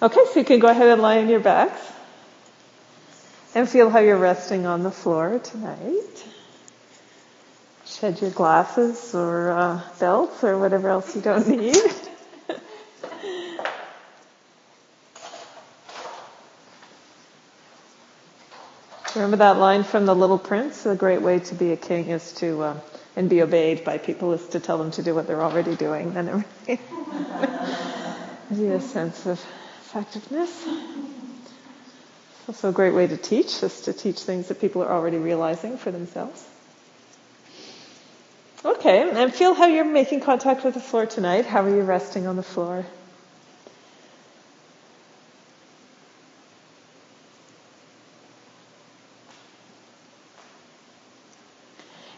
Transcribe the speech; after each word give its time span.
Okay, 0.00 0.20
so 0.32 0.38
you 0.38 0.44
can 0.44 0.60
go 0.60 0.68
ahead 0.68 0.86
and 0.86 1.02
lie 1.02 1.18
on 1.18 1.28
your 1.28 1.40
backs 1.40 1.80
and 3.52 3.68
feel 3.68 3.90
how 3.90 3.98
you're 3.98 4.16
resting 4.16 4.64
on 4.64 4.84
the 4.84 4.92
floor 4.92 5.40
tonight. 5.40 6.24
Shed 7.84 8.20
your 8.20 8.30
glasses 8.30 9.12
or 9.12 9.50
uh, 9.50 9.80
belts 9.98 10.44
or 10.44 10.56
whatever 10.56 10.88
else 10.88 11.16
you 11.16 11.22
don't 11.22 11.48
need. 11.48 11.76
Remember 19.16 19.38
that 19.38 19.56
line 19.56 19.82
from 19.82 20.06
The 20.06 20.14
Little 20.14 20.38
Prince? 20.38 20.84
The 20.84 20.94
great 20.94 21.22
way 21.22 21.40
to 21.40 21.54
be 21.56 21.72
a 21.72 21.76
king 21.76 22.06
is 22.10 22.34
to, 22.34 22.62
uh, 22.62 22.78
and 23.16 23.28
be 23.28 23.42
obeyed 23.42 23.82
by 23.84 23.98
people 23.98 24.32
is 24.32 24.46
to 24.50 24.60
tell 24.60 24.78
them 24.78 24.92
to 24.92 25.02
do 25.02 25.12
what 25.12 25.26
they're 25.26 25.42
already 25.42 25.74
doing. 25.74 26.14
Then 26.14 26.44
it 26.68 26.78
gives 28.48 28.60
you 28.60 28.74
a 28.74 28.80
sense 28.80 29.26
of 29.26 29.44
effectiveness. 29.88 30.66
It's 30.66 32.48
also 32.48 32.68
a 32.68 32.72
great 32.72 32.92
way 32.92 33.06
to 33.06 33.16
teach, 33.16 33.62
is 33.62 33.80
to 33.82 33.94
teach 33.94 34.20
things 34.20 34.48
that 34.48 34.60
people 34.60 34.82
are 34.82 34.92
already 34.92 35.16
realizing 35.16 35.78
for 35.78 35.90
themselves. 35.90 36.44
Okay, 38.62 39.08
and 39.08 39.32
feel 39.32 39.54
how 39.54 39.66
you're 39.66 39.86
making 39.86 40.20
contact 40.20 40.62
with 40.62 40.74
the 40.74 40.80
floor 40.80 41.06
tonight. 41.06 41.46
How 41.46 41.62
are 41.62 41.70
you 41.70 41.80
resting 41.80 42.26
on 42.26 42.36
the 42.36 42.42
floor? 42.42 42.84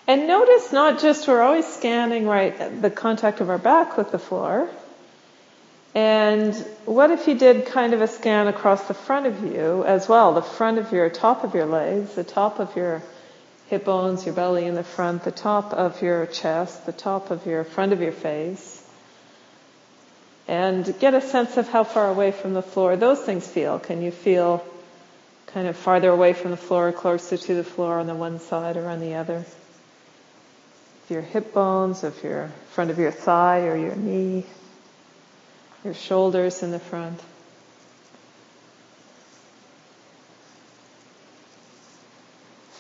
And 0.09 0.27
notice 0.27 0.73
not 0.73 0.99
just 1.01 1.29
we're 1.29 1.41
always 1.41 1.69
scanning 1.69 2.27
right 2.27 2.83
the 2.83 2.91
contact 2.91 3.41
of 3.41 3.49
our 3.49 3.59
back 3.59 3.97
with 3.97 4.11
the 4.11 4.19
floor, 4.19 4.69
and 5.95 6.55
what 6.85 7.11
if 7.11 7.27
you 7.27 7.35
did 7.35 7.67
kind 7.67 7.95
of 7.95 8.01
a 8.01 8.07
scan 8.07 8.47
across 8.47 8.87
the 8.87 8.95
front 8.95 9.27
of 9.27 9.43
you 9.45 9.85
as 9.85 10.09
well, 10.09 10.35
the 10.35 10.43
front 10.43 10.79
of 10.79 10.93
your 10.93 11.11
top 11.11 11.43
of 11.43 11.55
your 11.55 11.67
legs, 11.67 12.15
the 12.15 12.25
top 12.25 12.61
of 12.61 12.77
your 12.77 13.03
hip 13.67 13.85
bones, 13.85 14.25
your 14.25 14.35
belly 14.35 14.67
in 14.67 14.75
the 14.75 14.85
front, 14.85 15.25
the 15.25 15.33
top 15.33 15.73
of 15.73 16.01
your 16.03 16.27
chest, 16.27 16.87
the 16.87 16.93
top 16.93 17.31
of 17.31 17.47
your 17.47 17.65
front 17.65 17.93
of 17.93 18.01
your 18.01 18.13
face. 18.13 18.77
And 20.47 20.99
get 20.99 21.15
a 21.15 21.21
sense 21.21 21.57
of 21.57 21.69
how 21.69 21.85
far 21.85 22.09
away 22.09 22.33
from 22.33 22.55
the 22.55 22.63
floor 22.63 22.97
those 22.97 23.21
things 23.21 23.47
feel. 23.47 23.79
Can 23.79 24.03
you 24.03 24.11
feel 24.11 24.65
kind 25.47 25.67
of 25.67 25.77
farther 25.77 26.11
away 26.11 26.33
from 26.33 26.53
the 26.53 26.57
floor, 26.57 26.89
or 26.89 26.93
closer 26.93 27.37
to 27.37 27.55
the 27.55 27.65
floor 27.65 27.99
on 27.99 28.07
the 28.07 28.15
one 28.15 28.39
side 28.39 28.77
or 28.77 28.89
on 28.89 29.01
the 29.01 29.15
other? 29.15 29.45
Your 31.09 31.23
hip 31.23 31.53
bones, 31.53 32.05
if 32.05 32.23
your 32.23 32.51
front 32.71 32.91
of 32.91 32.99
your 32.99 33.11
thigh 33.11 33.63
or 33.63 33.77
your 33.77 33.97
knee, 33.97 34.45
your 35.85 35.95
shoulders 35.95 36.63
in 36.63 36.71
the 36.71 36.79
front. 36.79 37.21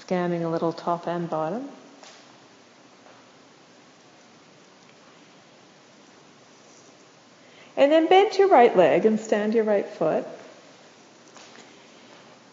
Scanning 0.00 0.44
a 0.44 0.50
little 0.50 0.72
top 0.72 1.06
and 1.06 1.30
bottom. 1.30 1.68
And 7.76 7.90
then 7.90 8.08
bend 8.08 8.36
your 8.36 8.48
right 8.48 8.76
leg 8.76 9.06
and 9.06 9.18
stand 9.18 9.54
your 9.54 9.64
right 9.64 9.88
foot. 9.88 10.26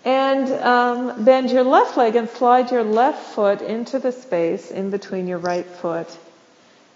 And 0.05 0.49
um, 0.63 1.25
bend 1.25 1.51
your 1.51 1.63
left 1.63 1.97
leg 1.97 2.15
and 2.15 2.29
slide 2.29 2.71
your 2.71 2.83
left 2.83 3.33
foot 3.33 3.61
into 3.61 3.99
the 3.99 4.13
space 4.13 4.71
in 4.71 4.89
between 4.89 5.27
your 5.27 5.39
right 5.39 5.65
foot 5.65 6.07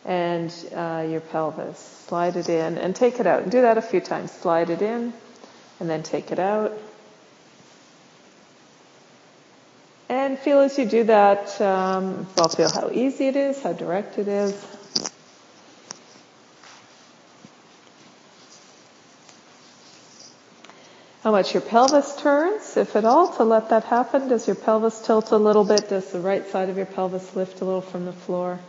and 0.06 0.54
uh, 0.74 1.06
your 1.08 1.22
pelvis. 1.22 1.78
Slide 2.08 2.36
it 2.36 2.50
in 2.50 2.78
and 2.78 2.96
take 2.96 3.20
it 3.20 3.28
out. 3.28 3.44
And 3.44 3.52
do 3.52 3.62
that 3.62 3.78
a 3.78 3.82
few 3.82 4.02
times. 4.02 4.32
Slide 4.32 4.70
it 4.70 4.82
in 4.82 5.14
and 5.80 5.90
then 5.90 6.04
take 6.04 6.32
it 6.32 6.40
out. 6.40 6.78
And 10.10 10.38
feel 10.38 10.60
as 10.60 10.78
you 10.78 10.86
do 10.86 11.06
that, 11.06 11.60
um, 11.61 12.28
well, 12.36 12.50
feel 12.50 12.70
how 12.70 12.90
easy 12.92 13.28
it 13.28 13.36
is, 13.36 13.64
how 13.64 13.73
direct 13.73 14.17
it 14.17 14.28
is. 14.28 14.54
How 21.23 21.32
much 21.32 21.54
your 21.54 21.61
pelvis 21.61 22.16
turns, 22.17 22.76
if 22.78 22.95
at 22.95 23.06
all, 23.06 23.32
to 23.34 23.44
let 23.44 23.70
that 23.70 23.84
happen. 23.84 24.28
Does 24.28 24.48
your 24.48 24.56
pelvis 24.56 25.06
tilt 25.06 25.32
a 25.32 25.38
little 25.38 25.64
bit? 25.64 25.88
Does 25.88 26.11
the 26.11 26.20
right 26.20 26.45
side 26.48 26.70
of 26.70 26.78
your 26.78 26.88
pelvis 26.88 27.36
lift 27.36 27.61
a 27.61 27.66
little 27.66 27.82
from 27.82 28.06
the 28.06 28.14
floor? 28.14 28.60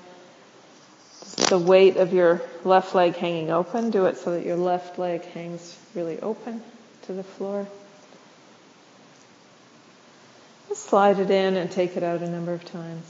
The 1.49 1.59
weight 1.59 1.97
of 1.97 2.13
your 2.13 2.43
left 2.65 2.95
leg 2.95 3.15
hanging 3.17 3.51
open. 3.51 3.91
Do 3.91 4.07
it 4.07 4.17
so 4.17 4.33
that 4.33 4.45
your 4.45 4.57
left 4.57 4.99
leg 4.99 5.25
hangs 5.27 5.77
really 5.95 6.21
open 6.21 6.63
to 7.03 7.13
the 7.13 7.23
floor. 7.23 7.67
Just 10.69 10.85
slide 10.85 11.19
it 11.19 11.31
in 11.31 11.57
and 11.57 11.71
take 11.71 11.97
it 11.97 12.03
out 12.03 12.23
a 12.23 12.29
number 12.29 12.53
of 12.53 12.65
times. 12.65 13.05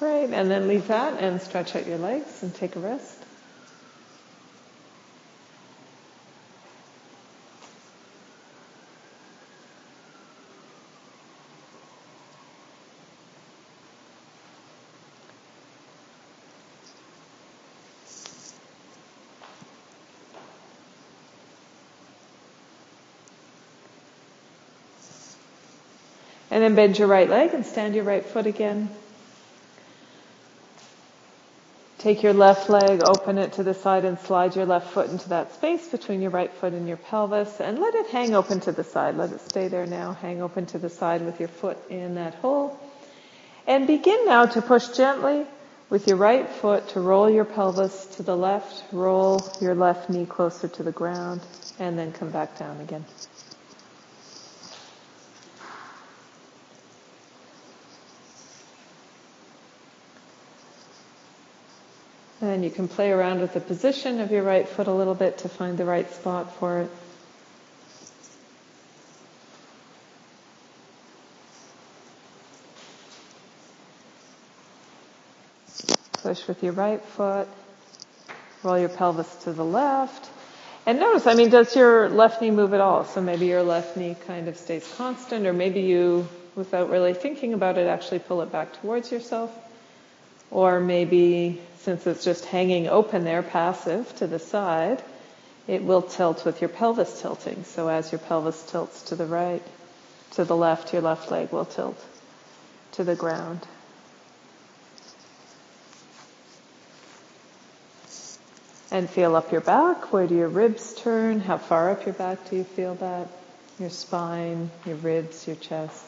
Great, 0.00 0.30
and 0.30 0.50
then 0.50 0.66
leave 0.66 0.88
that 0.88 1.22
and 1.22 1.42
stretch 1.42 1.76
out 1.76 1.86
your 1.86 1.98
legs 1.98 2.42
and 2.42 2.54
take 2.54 2.74
a 2.74 2.80
rest. 2.80 3.18
And 26.50 26.62
then 26.62 26.74
bend 26.74 26.98
your 26.98 27.06
right 27.06 27.28
leg 27.28 27.52
and 27.52 27.66
stand 27.66 27.94
your 27.94 28.04
right 28.04 28.24
foot 28.24 28.46
again. 28.46 28.88
Take 32.00 32.22
your 32.22 32.32
left 32.32 32.70
leg, 32.70 33.02
open 33.04 33.36
it 33.36 33.52
to 33.52 33.62
the 33.62 33.74
side 33.74 34.06
and 34.06 34.18
slide 34.18 34.56
your 34.56 34.64
left 34.64 34.90
foot 34.92 35.10
into 35.10 35.28
that 35.28 35.52
space 35.52 35.86
between 35.86 36.22
your 36.22 36.30
right 36.30 36.50
foot 36.50 36.72
and 36.72 36.88
your 36.88 36.96
pelvis 36.96 37.60
and 37.60 37.78
let 37.78 37.94
it 37.94 38.06
hang 38.06 38.34
open 38.34 38.60
to 38.60 38.72
the 38.72 38.84
side. 38.84 39.16
Let 39.16 39.32
it 39.32 39.40
stay 39.42 39.68
there 39.68 39.84
now. 39.84 40.14
Hang 40.14 40.40
open 40.40 40.64
to 40.66 40.78
the 40.78 40.88
side 40.88 41.20
with 41.20 41.38
your 41.38 41.50
foot 41.50 41.76
in 41.90 42.14
that 42.14 42.36
hole. 42.36 42.80
And 43.66 43.86
begin 43.86 44.24
now 44.24 44.46
to 44.46 44.62
push 44.62 44.88
gently 44.88 45.44
with 45.90 46.06
your 46.06 46.16
right 46.16 46.48
foot 46.48 46.88
to 46.90 47.00
roll 47.00 47.28
your 47.28 47.44
pelvis 47.44 48.06
to 48.16 48.22
the 48.22 48.34
left, 48.34 48.82
roll 48.92 49.46
your 49.60 49.74
left 49.74 50.08
knee 50.08 50.24
closer 50.24 50.68
to 50.68 50.82
the 50.82 50.92
ground, 50.92 51.42
and 51.78 51.98
then 51.98 52.12
come 52.12 52.30
back 52.30 52.58
down 52.58 52.80
again. 52.80 53.04
And 62.50 62.64
you 62.64 62.70
can 62.70 62.88
play 62.88 63.12
around 63.12 63.40
with 63.40 63.54
the 63.54 63.60
position 63.60 64.20
of 64.20 64.32
your 64.32 64.42
right 64.42 64.68
foot 64.68 64.88
a 64.88 64.92
little 64.92 65.14
bit 65.14 65.38
to 65.38 65.48
find 65.48 65.78
the 65.78 65.84
right 65.84 66.12
spot 66.12 66.52
for 66.56 66.80
it. 66.80 66.90
Push 76.24 76.48
with 76.48 76.64
your 76.64 76.72
right 76.72 77.00
foot. 77.00 77.46
Roll 78.64 78.78
your 78.80 78.88
pelvis 78.88 79.32
to 79.44 79.52
the 79.52 79.64
left. 79.64 80.28
And 80.86 80.98
notice, 80.98 81.28
I 81.28 81.34
mean, 81.34 81.50
does 81.50 81.76
your 81.76 82.08
left 82.08 82.42
knee 82.42 82.50
move 82.50 82.74
at 82.74 82.80
all? 82.80 83.04
So 83.04 83.20
maybe 83.20 83.46
your 83.46 83.62
left 83.62 83.96
knee 83.96 84.16
kind 84.26 84.48
of 84.48 84.56
stays 84.56 84.92
constant, 84.96 85.46
or 85.46 85.52
maybe 85.52 85.82
you, 85.82 86.28
without 86.56 86.90
really 86.90 87.14
thinking 87.14 87.54
about 87.54 87.78
it, 87.78 87.86
actually 87.86 88.18
pull 88.18 88.42
it 88.42 88.50
back 88.50 88.72
towards 88.80 89.12
yourself. 89.12 89.56
Or 90.50 90.80
maybe 90.80 91.60
since 91.78 92.06
it's 92.06 92.24
just 92.24 92.44
hanging 92.44 92.88
open 92.88 93.24
there, 93.24 93.42
passive 93.42 94.14
to 94.16 94.26
the 94.26 94.38
side, 94.38 95.02
it 95.66 95.84
will 95.84 96.02
tilt 96.02 96.44
with 96.44 96.60
your 96.60 96.68
pelvis 96.68 97.20
tilting. 97.20 97.64
So 97.64 97.88
as 97.88 98.12
your 98.12 98.18
pelvis 98.18 98.62
tilts 98.70 99.02
to 99.04 99.16
the 99.16 99.26
right, 99.26 99.62
to 100.32 100.44
the 100.44 100.56
left, 100.56 100.92
your 100.92 101.02
left 101.02 101.30
leg 101.30 101.52
will 101.52 101.64
tilt 101.64 102.02
to 102.92 103.04
the 103.04 103.14
ground. 103.14 103.66
And 108.90 109.08
feel 109.08 109.36
up 109.36 109.52
your 109.52 109.60
back. 109.60 110.12
Where 110.12 110.26
do 110.26 110.34
your 110.34 110.48
ribs 110.48 110.94
turn? 110.94 111.38
How 111.38 111.58
far 111.58 111.90
up 111.90 112.04
your 112.04 112.14
back 112.14 112.50
do 112.50 112.56
you 112.56 112.64
feel 112.64 112.96
that? 112.96 113.28
your 113.80 113.90
spine, 113.90 114.70
your 114.84 114.96
ribs, 114.96 115.46
your 115.46 115.56
chest. 115.56 116.04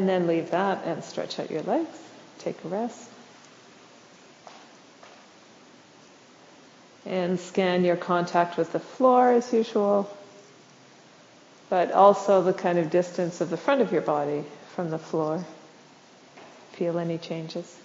And 0.00 0.08
then 0.08 0.26
leave 0.26 0.52
that 0.52 0.86
and 0.86 1.04
stretch 1.04 1.38
out 1.38 1.50
your 1.50 1.60
legs. 1.60 1.98
Take 2.38 2.56
a 2.64 2.68
rest. 2.68 3.06
And 7.04 7.38
scan 7.38 7.84
your 7.84 7.96
contact 7.96 8.56
with 8.56 8.72
the 8.72 8.80
floor 8.80 9.30
as 9.30 9.52
usual, 9.52 10.08
but 11.68 11.92
also 11.92 12.42
the 12.42 12.54
kind 12.54 12.78
of 12.78 12.88
distance 12.88 13.42
of 13.42 13.50
the 13.50 13.58
front 13.58 13.82
of 13.82 13.92
your 13.92 14.00
body 14.00 14.46
from 14.74 14.88
the 14.88 14.98
floor. 14.98 15.44
Feel 16.72 16.98
any 16.98 17.18
changes. 17.18 17.76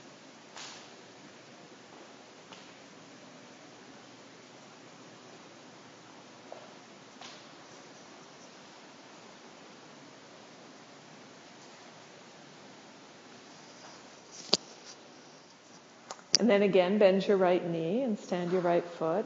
And 16.45 16.51
then 16.51 16.61
again, 16.61 16.99
bend 16.99 17.27
your 17.27 17.37
right 17.37 17.67
knee 17.67 18.03
and 18.03 18.19
stand 18.19 18.51
your 18.51 18.61
right 18.61 18.83
foot. 18.83 19.25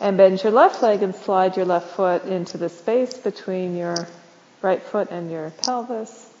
And 0.00 0.16
bend 0.16 0.42
your 0.42 0.52
left 0.52 0.82
leg 0.82 1.02
and 1.02 1.14
slide 1.14 1.58
your 1.58 1.66
left 1.66 1.96
foot 1.96 2.24
into 2.24 2.56
the 2.56 2.70
space 2.70 3.12
between 3.18 3.76
your 3.76 4.08
right 4.62 4.80
foot 4.82 5.10
and 5.10 5.30
your 5.30 5.50
pelvis. 5.50 6.32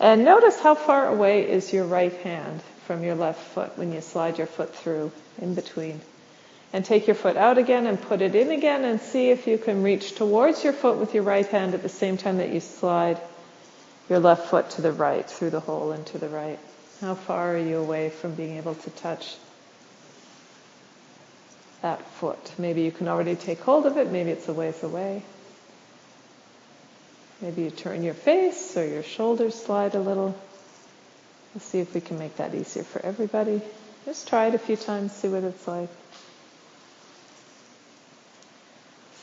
And 0.00 0.24
notice 0.24 0.58
how 0.58 0.74
far 0.74 1.06
away 1.06 1.48
is 1.48 1.72
your 1.72 1.84
right 1.84 2.14
hand 2.14 2.60
from 2.88 3.04
your 3.04 3.14
left 3.14 3.40
foot 3.54 3.78
when 3.78 3.92
you 3.92 4.00
slide 4.00 4.38
your 4.38 4.48
foot 4.48 4.74
through 4.74 5.12
in 5.40 5.54
between. 5.54 6.00
And 6.72 6.84
take 6.84 7.06
your 7.06 7.14
foot 7.14 7.36
out 7.36 7.58
again 7.58 7.86
and 7.86 8.02
put 8.02 8.22
it 8.22 8.34
in 8.34 8.50
again 8.50 8.84
and 8.84 9.00
see 9.00 9.30
if 9.30 9.46
you 9.46 9.56
can 9.56 9.84
reach 9.84 10.16
towards 10.16 10.64
your 10.64 10.72
foot 10.72 10.98
with 10.98 11.14
your 11.14 11.22
right 11.22 11.46
hand 11.46 11.74
at 11.74 11.82
the 11.82 11.88
same 11.88 12.16
time 12.16 12.38
that 12.38 12.48
you 12.48 12.58
slide 12.58 13.20
your 14.08 14.18
left 14.18 14.48
foot 14.48 14.70
to 14.70 14.82
the 14.82 14.90
right 14.90 15.30
through 15.30 15.50
the 15.50 15.60
hole 15.60 15.92
into 15.92 16.18
the 16.18 16.28
right. 16.28 16.58
How 17.02 17.16
far 17.16 17.56
are 17.56 17.58
you 17.58 17.78
away 17.78 18.10
from 18.10 18.36
being 18.36 18.58
able 18.58 18.76
to 18.76 18.90
touch 18.90 19.34
that 21.82 22.00
foot? 22.00 22.52
Maybe 22.58 22.82
you 22.82 22.92
can 22.92 23.08
already 23.08 23.34
take 23.34 23.58
hold 23.58 23.86
of 23.86 23.96
it, 23.96 24.12
maybe 24.12 24.30
it's 24.30 24.48
a 24.48 24.52
ways 24.52 24.80
away. 24.84 25.24
Maybe 27.40 27.62
you 27.62 27.70
turn 27.70 28.04
your 28.04 28.14
face 28.14 28.76
or 28.76 28.86
your 28.86 29.02
shoulders 29.02 29.56
slide 29.56 29.96
a 29.96 30.00
little. 30.00 30.40
Let's 31.56 31.64
see 31.64 31.80
if 31.80 31.92
we 31.92 32.00
can 32.00 32.20
make 32.20 32.36
that 32.36 32.54
easier 32.54 32.84
for 32.84 33.04
everybody. 33.04 33.60
Just 34.04 34.28
try 34.28 34.46
it 34.46 34.54
a 34.54 34.58
few 34.58 34.76
times, 34.76 35.10
see 35.10 35.26
what 35.26 35.42
it's 35.42 35.66
like. 35.66 35.90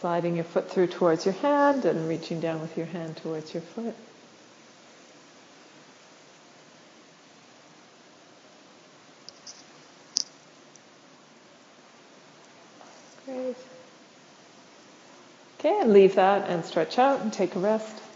Sliding 0.01 0.35
your 0.35 0.43
foot 0.43 0.69
through 0.69 0.87
towards 0.87 1.25
your 1.25 1.35
hand 1.35 1.85
and 1.85 2.09
reaching 2.09 2.41
down 2.41 2.59
with 2.59 2.75
your 2.75 2.87
hand 2.87 3.15
towards 3.15 3.53
your 3.53 3.63
foot. 3.63 3.95
Okay, 15.69 15.81
and 15.81 15.93
leave 15.93 16.15
that 16.15 16.49
and 16.49 16.65
stretch 16.65 16.97
out 16.97 17.21
and 17.21 17.31
take 17.31 17.55
a 17.55 17.59
rest. 17.59 18.08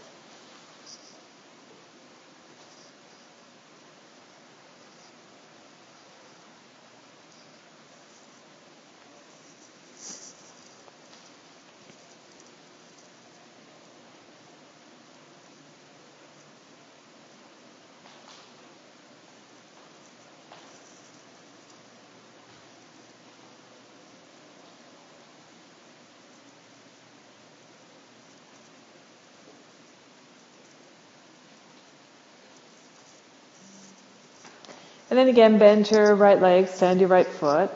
And 35.14 35.20
then 35.20 35.28
again, 35.28 35.58
bend 35.58 35.92
your 35.92 36.12
right 36.16 36.42
leg, 36.42 36.66
stand 36.66 36.98
your 36.98 37.08
right 37.08 37.28
foot. 37.28 37.70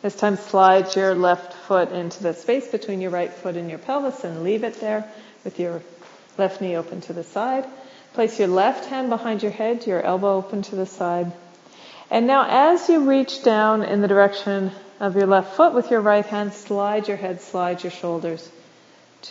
This 0.00 0.16
time 0.16 0.38
slide 0.38 0.96
your 0.96 1.14
left 1.14 1.52
foot 1.52 1.92
into 1.92 2.22
the 2.22 2.32
space 2.32 2.68
between 2.68 3.02
your 3.02 3.10
right 3.10 3.30
foot 3.30 3.54
and 3.56 3.68
your 3.68 3.78
pelvis 3.78 4.24
and 4.24 4.42
leave 4.42 4.64
it 4.64 4.80
there 4.80 5.06
with 5.44 5.60
your 5.60 5.82
left 6.38 6.62
knee 6.62 6.78
open 6.78 7.02
to 7.02 7.12
the 7.12 7.22
side. 7.22 7.66
Place 8.14 8.38
your 8.38 8.48
left 8.48 8.86
hand 8.86 9.10
behind 9.10 9.42
your 9.42 9.52
head, 9.52 9.86
your 9.86 10.00
elbow 10.00 10.38
open 10.38 10.62
to 10.62 10.76
the 10.76 10.86
side. 10.86 11.30
And 12.10 12.26
now 12.26 12.46
as 12.48 12.88
you 12.88 13.06
reach 13.06 13.42
down 13.42 13.82
in 13.82 14.00
the 14.00 14.08
direction 14.08 14.72
of 15.00 15.16
your 15.16 15.26
left 15.26 15.56
foot 15.56 15.74
with 15.74 15.90
your 15.90 16.00
right 16.00 16.24
hand, 16.24 16.54
slide 16.54 17.08
your 17.08 17.18
head, 17.18 17.42
slide 17.42 17.82
your 17.82 17.92
shoulders 17.92 18.48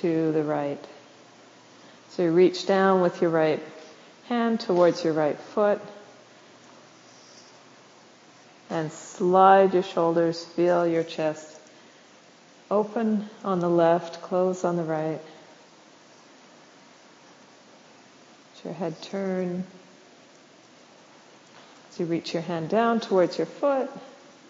to 0.03 0.31
the 0.33 0.43
right. 0.43 0.85
So 2.09 2.21
you 2.21 2.31
reach 2.31 2.67
down 2.67 3.01
with 3.01 3.23
your 3.23 3.31
right 3.31 3.63
hand 4.27 4.59
towards 4.59 5.03
your 5.03 5.13
right 5.13 5.39
foot 5.39 5.81
and 8.69 8.91
slide 8.91 9.73
your 9.73 9.83
shoulders, 9.83 10.43
feel 10.43 10.87
your 10.87 11.03
chest 11.03 11.59
open 12.71 13.27
on 13.43 13.59
the 13.59 13.69
left, 13.69 14.21
close 14.21 14.63
on 14.63 14.75
the 14.75 14.83
right. 14.83 15.19
Let 18.55 18.65
your 18.65 18.73
head 18.73 19.01
turn 19.01 19.63
as 21.91 21.99
you 21.99 22.05
reach 22.05 22.33
your 22.33 22.43
hand 22.43 22.69
down 22.69 22.99
towards 22.99 23.37
your 23.37 23.47
foot 23.47 23.89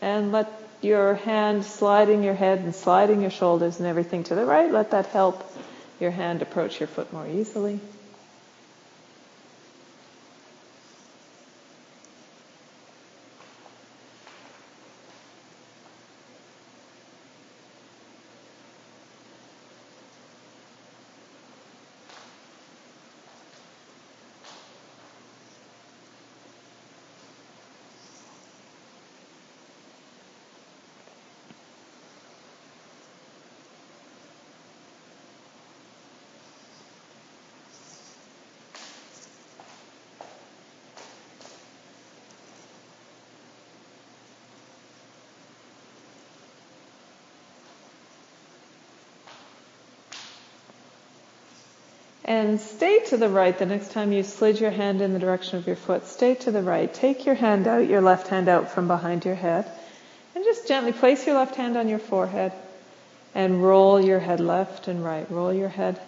and 0.02 0.32
let 0.32 0.52
your 0.82 1.16
hand 1.16 1.66
sliding 1.66 2.24
your 2.24 2.34
head 2.34 2.60
and 2.60 2.74
sliding 2.74 3.22
your 3.22 3.32
shoulders 3.32 3.80
and 3.80 3.88
everything 3.88 4.24
to 4.26 4.36
the 4.36 4.46
right, 4.46 4.72
let 4.72 4.92
that 4.92 5.08
help 5.08 5.44
your 6.00 6.12
hand 6.12 6.42
approach 6.42 6.80
your 6.80 6.88
foot 6.88 7.12
more 7.12 7.28
easily. 7.28 7.80
And 52.30 52.62
stay 52.62 53.00
to 53.08 53.18
the 53.18 53.28
right 53.28 53.58
the 53.58 53.66
next 53.66 53.92
time 53.92 54.12
you 54.12 54.22
slid 54.22 54.60
your 54.60 54.70
hand 54.70 55.02
in 55.02 55.14
the 55.14 55.20
direction 55.20 55.58
of 55.58 55.66
your 55.66 55.76
foot. 55.76 56.06
Stay 56.06 56.36
to 56.36 56.52
the 56.52 56.62
right. 56.62 56.94
Take 56.94 57.26
your 57.26 57.34
hand 57.34 57.66
out, 57.66 57.88
your 57.88 58.02
left 58.02 58.28
hand 58.28 58.48
out 58.48 58.70
from 58.70 58.88
behind 58.88 59.26
your 59.26 59.34
head. 59.34 59.66
And 60.36 60.44
just 60.44 60.68
gently 60.68 60.92
place 60.92 61.26
your 61.26 61.36
left 61.36 61.56
hand 61.56 61.76
on 61.76 61.90
your 61.90 61.98
forehead 61.98 62.52
and 63.34 63.64
roll 63.64 64.00
your 64.00 64.20
head 64.20 64.40
left 64.40 64.88
and 64.88 65.04
right. 65.04 65.26
Roll 65.32 65.52
your 65.52 65.70
head 65.70 66.00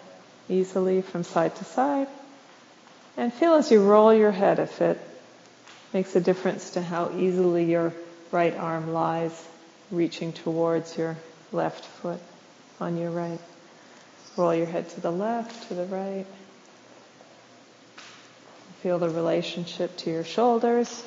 easily 0.48 1.02
from 1.02 1.24
side 1.24 1.56
to 1.56 1.64
side. 1.64 2.06
And 3.16 3.34
feel 3.34 3.54
as 3.54 3.72
you 3.72 3.82
roll 3.82 4.14
your 4.14 4.30
head 4.30 4.60
if 4.60 4.80
it 4.80 5.00
makes 5.92 6.14
a 6.14 6.20
difference 6.20 6.70
to 6.70 6.82
how 6.82 7.10
easily 7.18 7.64
your 7.64 7.92
right 8.30 8.56
arm 8.56 8.92
lies 8.92 9.32
reaching 9.90 10.32
towards 10.32 10.96
your 10.96 11.16
left 11.50 11.84
foot 11.84 12.20
on 12.80 12.96
your 12.96 13.10
right. 13.10 13.40
Roll 14.36 14.54
your 14.54 14.66
head 14.66 14.88
to 14.90 15.00
the 15.00 15.10
left, 15.10 15.68
to 15.68 15.74
the 15.74 15.84
right. 15.84 16.26
Feel 18.82 18.98
the 18.98 19.10
relationship 19.10 19.96
to 19.98 20.10
your 20.10 20.24
shoulders. 20.24 21.04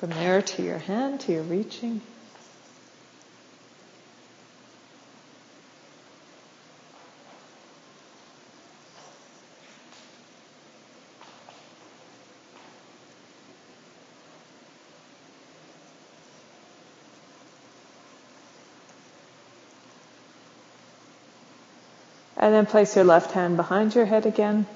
From 0.00 0.10
there 0.10 0.42
to 0.42 0.62
your 0.62 0.78
hand, 0.78 1.20
to 1.20 1.32
your 1.32 1.42
reaching. 1.42 2.02
And 22.46 22.54
then 22.54 22.66
place 22.66 22.94
your 22.94 23.04
left 23.04 23.32
hand 23.32 23.56
behind 23.56 23.92
your 23.96 24.06
head 24.06 24.24
again. 24.24 24.66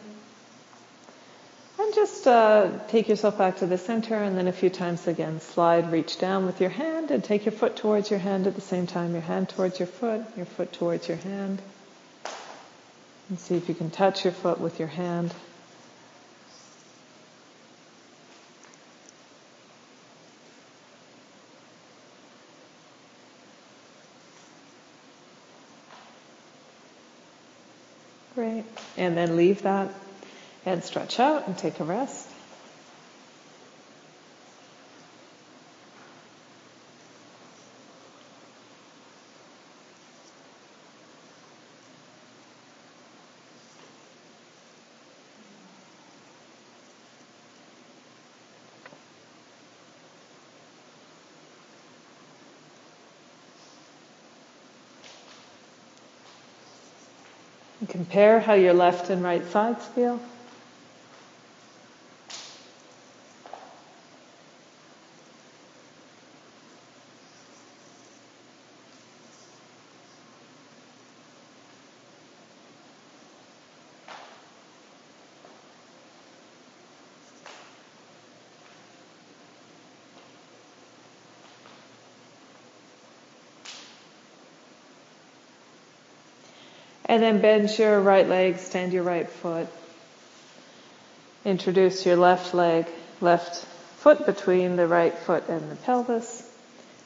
And 1.78 1.94
just 1.94 2.26
uh, 2.26 2.68
take 2.88 3.08
yourself 3.08 3.38
back 3.38 3.58
to 3.58 3.66
the 3.66 3.78
center 3.78 4.16
and 4.16 4.36
then 4.36 4.48
a 4.48 4.52
few 4.52 4.70
times 4.70 5.06
again 5.06 5.40
slide, 5.40 5.92
reach 5.92 6.18
down 6.18 6.46
with 6.46 6.60
your 6.60 6.70
hand 6.70 7.12
and 7.12 7.22
take 7.22 7.44
your 7.44 7.52
foot 7.52 7.76
towards 7.76 8.10
your 8.10 8.18
hand 8.18 8.48
at 8.48 8.56
the 8.56 8.60
same 8.60 8.88
time. 8.88 9.12
Your 9.12 9.20
hand 9.20 9.50
towards 9.50 9.78
your 9.78 9.86
foot, 9.86 10.22
your 10.36 10.46
foot 10.46 10.72
towards 10.72 11.06
your 11.06 11.18
hand. 11.18 11.62
And 13.28 13.38
see 13.38 13.54
if 13.54 13.68
you 13.68 13.76
can 13.76 13.90
touch 13.90 14.24
your 14.24 14.32
foot 14.32 14.60
with 14.60 14.80
your 14.80 14.88
hand. 14.88 15.32
Great. 28.40 28.64
And 29.00 29.16
then 29.16 29.34
leave 29.34 29.62
that 29.62 29.94
and 30.66 30.84
stretch 30.84 31.18
out 31.18 31.46
and 31.46 31.56
take 31.56 31.80
a 31.80 31.84
rest. 31.84 32.28
Compare 58.00 58.40
how 58.40 58.54
your 58.54 58.72
left 58.72 59.10
and 59.10 59.22
right 59.22 59.46
sides 59.50 59.84
feel. 59.88 60.18
And 87.10 87.20
then 87.20 87.40
bend 87.40 87.76
your 87.76 88.00
right 88.00 88.28
leg, 88.28 88.58
stand 88.58 88.92
your 88.92 89.02
right 89.02 89.28
foot. 89.28 89.66
Introduce 91.44 92.06
your 92.06 92.14
left 92.14 92.54
leg, 92.54 92.86
left 93.20 93.64
foot 93.96 94.26
between 94.26 94.76
the 94.76 94.86
right 94.86 95.12
foot 95.12 95.48
and 95.48 95.72
the 95.72 95.74
pelvis. 95.74 96.48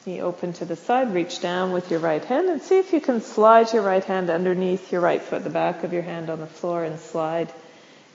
Knee 0.04 0.20
open 0.20 0.52
to 0.52 0.66
the 0.66 0.76
side, 0.76 1.14
reach 1.14 1.40
down 1.40 1.73
with 1.73 1.90
your 1.90 2.00
right 2.00 2.23
hand 2.23 2.50
and 2.50 2.61
see 2.61 2.76
if 2.76 2.92
you 2.92 3.00
can 3.00 3.23
slide 3.23 3.73
your 3.73 3.80
right 3.80 4.04
hand 4.04 4.28
underneath 4.28 4.92
your 4.92 5.00
right 5.00 5.23
foot, 5.23 5.42
the 5.42 5.49
back 5.49 5.84
of 5.84 5.94
your 5.94 6.02
hand 6.02 6.28
on 6.28 6.38
the 6.38 6.46
floor 6.46 6.84
and 6.84 7.00
slide 7.00 7.50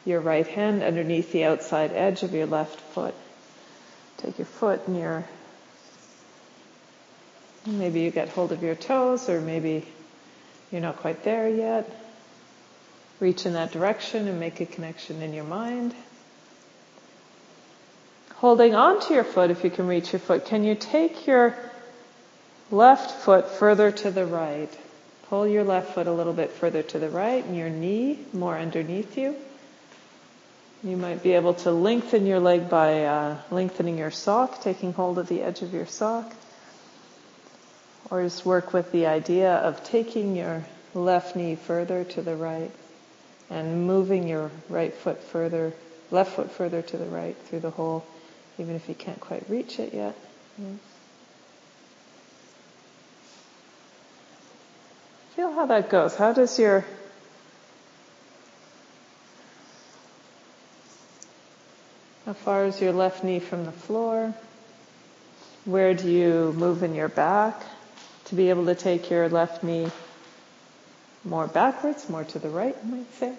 your 0.05 0.19
right 0.19 0.45
hand 0.45 0.83
underneath 0.83 1.31
the 1.31 1.45
outside 1.45 1.91
edge 1.91 2.21
of 2.21 2.35
your 2.35 2.45
left 2.45 2.79
foot. 2.79 3.15
Take 4.17 4.37
your 4.37 4.45
foot 4.45 4.87
and 4.87 4.95
your, 4.95 5.25
maybe 7.65 8.01
you 8.01 8.11
get 8.11 8.29
hold 8.29 8.51
of 8.51 8.61
your 8.61 8.75
toes 8.75 9.27
or 9.27 9.41
maybe 9.41 9.87
you're 10.71 10.81
not 10.81 10.97
quite 10.97 11.23
there 11.23 11.49
yet. 11.49 11.89
Reach 13.19 13.45
in 13.45 13.53
that 13.53 13.71
direction 13.71 14.27
and 14.27 14.39
make 14.39 14.61
a 14.61 14.65
connection 14.65 15.21
in 15.21 15.33
your 15.33 15.43
mind. 15.43 15.93
Holding 18.35 18.73
onto 18.73 19.13
your 19.13 19.25
foot, 19.25 19.51
if 19.51 19.63
you 19.63 19.69
can 19.69 19.87
reach 19.87 20.13
your 20.13 20.21
foot, 20.21 20.45
can 20.45 20.63
you 20.63 20.75
take 20.75 21.27
your 21.27 21.55
left 22.71 23.23
foot 23.23 23.49
further 23.49 23.91
to 23.91 24.11
the 24.11 24.25
right? 24.25 24.69
Pull 25.23 25.47
your 25.47 25.63
left 25.63 25.93
foot 25.93 26.07
a 26.07 26.13
little 26.13 26.33
bit 26.33 26.51
further 26.51 26.81
to 26.81 26.99
the 26.99 27.09
right 27.09 27.43
and 27.43 27.57
your 27.57 27.69
knee 27.69 28.19
more 28.31 28.57
underneath 28.57 29.17
you. 29.17 29.35
You 30.83 30.95
might 30.95 31.21
be 31.21 31.33
able 31.33 31.55
to 31.55 31.71
lengthen 31.71 32.25
your 32.25 32.39
leg 32.39 32.69
by 32.69 33.03
uh, 33.03 33.37
lengthening 33.51 33.97
your 33.97 34.11
sock, 34.11 34.61
taking 34.61 34.93
hold 34.93 35.19
of 35.19 35.27
the 35.27 35.41
edge 35.41 35.61
of 35.61 35.73
your 35.73 35.85
sock. 35.85 36.33
Or 38.11 38.23
just 38.23 38.45
work 38.45 38.73
with 38.73 38.91
the 38.91 39.05
idea 39.05 39.53
of 39.53 39.83
taking 39.83 40.35
your 40.35 40.65
left 40.93 41.35
knee 41.35 41.55
further 41.55 42.03
to 42.03 42.21
the 42.21 42.35
right 42.35 42.71
and 43.49 43.85
moving 43.85 44.27
your 44.27 44.51
right 44.67 44.93
foot 44.93 45.21
further, 45.21 45.73
left 46.11 46.35
foot 46.35 46.51
further 46.51 46.81
to 46.81 46.97
the 46.97 47.05
right 47.05 47.37
through 47.45 47.59
the 47.59 47.69
hole, 47.69 48.05
even 48.57 48.75
if 48.75 48.89
you 48.89 48.95
can't 48.95 49.19
quite 49.19 49.47
reach 49.49 49.79
it 49.79 49.93
yet. 49.93 50.15
Feel 55.35 55.53
how 55.53 55.67
that 55.67 55.89
goes. 55.89 56.15
How 56.15 56.33
does 56.33 56.57
your 56.59 56.85
How 62.25 62.33
far 62.33 62.65
is 62.65 62.79
your 62.79 62.91
left 62.91 63.23
knee 63.23 63.39
from 63.39 63.65
the 63.65 63.71
floor? 63.71 64.35
Where 65.65 65.95
do 65.95 66.07
you 66.11 66.53
move 66.55 66.83
in 66.83 66.93
your 66.93 67.07
back? 67.07 67.59
To 68.29 68.35
be 68.35 68.49
able 68.49 68.65
to 68.67 68.75
take 68.75 69.09
your 69.09 69.27
left 69.27 69.63
knee 69.63 69.89
more 71.25 71.47
backwards, 71.47 72.07
more 72.07 72.23
to 72.23 72.39
the 72.39 72.49
right, 72.49 72.75
you 72.85 72.91
might 72.91 73.13
say. 73.15 73.33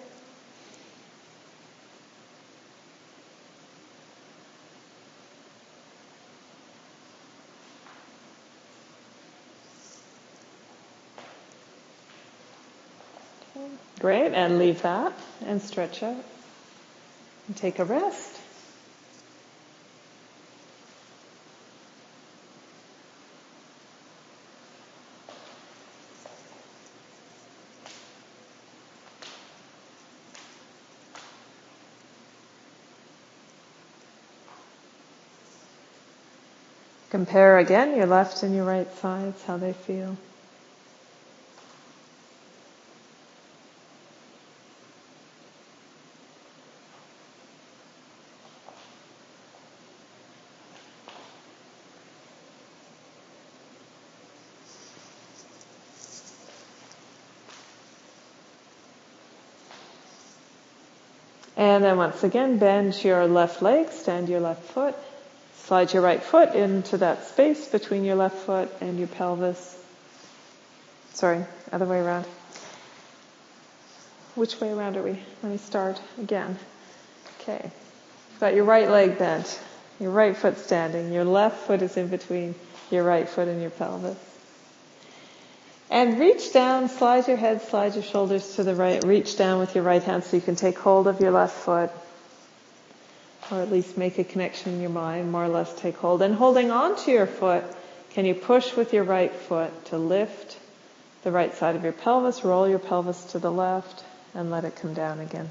Great, 13.99 14.33
and 14.33 14.57
leave 14.57 14.81
that 14.81 15.13
and 15.45 15.61
stretch 15.61 16.03
out 16.03 16.15
and 17.47 17.55
take 17.55 17.79
a 17.79 17.85
rest. 17.85 18.40
Compare 37.21 37.59
again 37.59 37.95
your 37.95 38.07
left 38.07 38.41
and 38.41 38.55
your 38.55 38.65
right 38.65 38.91
sides, 38.95 39.43
how 39.43 39.55
they 39.55 39.73
feel. 39.73 40.17
And 61.55 61.83
then 61.83 61.97
once 61.97 62.23
again, 62.23 62.57
bend 62.57 63.03
your 63.03 63.27
left 63.27 63.61
leg, 63.61 63.91
stand 63.91 64.27
your 64.27 64.39
left 64.39 64.63
foot, 64.63 64.95
Slide 65.71 65.93
your 65.93 66.01
right 66.01 66.21
foot 66.21 66.53
into 66.53 66.97
that 66.97 67.27
space 67.27 67.69
between 67.69 68.03
your 68.03 68.15
left 68.15 68.35
foot 68.39 68.69
and 68.81 68.99
your 68.99 69.07
pelvis. 69.07 69.81
Sorry, 71.13 71.45
other 71.71 71.85
way 71.85 71.99
around. 71.99 72.25
Which 74.35 74.59
way 74.59 74.69
around 74.69 74.97
are 74.97 75.01
we? 75.01 75.17
Let 75.41 75.49
me 75.49 75.57
start 75.57 76.01
again. 76.19 76.59
Okay. 77.39 77.71
Got 78.41 78.53
your 78.53 78.65
right 78.65 78.89
leg 78.89 79.17
bent, 79.17 79.61
your 79.97 80.11
right 80.11 80.35
foot 80.35 80.57
standing, 80.57 81.13
your 81.13 81.23
left 81.23 81.65
foot 81.67 81.81
is 81.81 81.95
in 81.95 82.09
between 82.09 82.53
your 82.89 83.05
right 83.05 83.29
foot 83.29 83.47
and 83.47 83.61
your 83.61 83.71
pelvis. 83.71 84.17
And 85.89 86.19
reach 86.19 86.51
down, 86.51 86.89
slide 86.89 87.29
your 87.29 87.37
head, 87.37 87.61
slide 87.61 87.95
your 87.95 88.03
shoulders 88.03 88.57
to 88.57 88.65
the 88.65 88.75
right, 88.75 89.01
reach 89.05 89.37
down 89.37 89.59
with 89.59 89.73
your 89.73 89.85
right 89.85 90.03
hand 90.03 90.25
so 90.25 90.35
you 90.35 90.41
can 90.41 90.57
take 90.57 90.77
hold 90.77 91.07
of 91.07 91.21
your 91.21 91.31
left 91.31 91.55
foot 91.55 91.91
or 93.51 93.61
at 93.61 93.71
least 93.71 93.97
make 93.97 94.17
a 94.17 94.23
connection 94.23 94.73
in 94.73 94.81
your 94.81 94.89
mind, 94.89 95.31
more 95.31 95.43
or 95.43 95.49
less 95.49 95.73
take 95.79 95.97
hold. 95.97 96.21
And 96.21 96.33
holding 96.33 96.71
on 96.71 96.95
to 97.03 97.11
your 97.11 97.27
foot, 97.27 97.63
can 98.11 98.25
you 98.25 98.33
push 98.33 98.75
with 98.75 98.93
your 98.93 99.03
right 99.03 99.31
foot 99.31 99.85
to 99.85 99.97
lift 99.97 100.57
the 101.23 101.31
right 101.31 101.53
side 101.55 101.75
of 101.75 101.83
your 101.83 101.93
pelvis, 101.93 102.43
roll 102.43 102.67
your 102.67 102.79
pelvis 102.79 103.23
to 103.25 103.39
the 103.39 103.51
left, 103.51 104.03
and 104.33 104.49
let 104.49 104.65
it 104.65 104.75
come 104.75 104.93
down 104.93 105.19
again. 105.19 105.49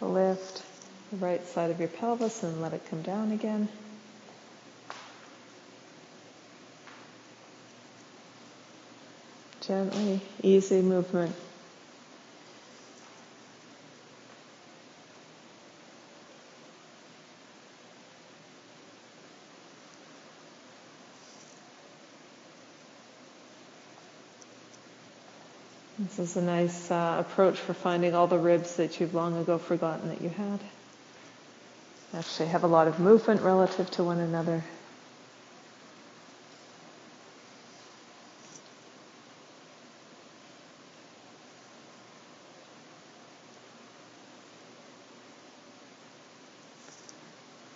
Lift 0.00 0.62
the 1.10 1.16
right 1.18 1.44
side 1.48 1.70
of 1.70 1.80
your 1.80 1.88
pelvis 1.88 2.42
and 2.42 2.62
let 2.62 2.72
it 2.72 2.82
come 2.90 3.02
down 3.02 3.32
again. 3.32 3.68
Gently, 9.60 10.20
easy 10.42 10.80
movement. 10.80 11.34
This 26.06 26.20
is 26.20 26.36
a 26.36 26.42
nice 26.42 26.88
uh, 26.88 27.16
approach 27.18 27.58
for 27.58 27.74
finding 27.74 28.14
all 28.14 28.28
the 28.28 28.38
ribs 28.38 28.76
that 28.76 29.00
you've 29.00 29.12
long 29.12 29.36
ago 29.38 29.58
forgotten 29.58 30.08
that 30.10 30.22
you 30.22 30.28
had. 30.28 30.60
Actually, 32.14 32.50
have 32.50 32.62
a 32.62 32.68
lot 32.68 32.86
of 32.86 33.00
movement 33.00 33.40
relative 33.42 33.90
to 33.92 34.04
one 34.04 34.20
another. 34.20 34.62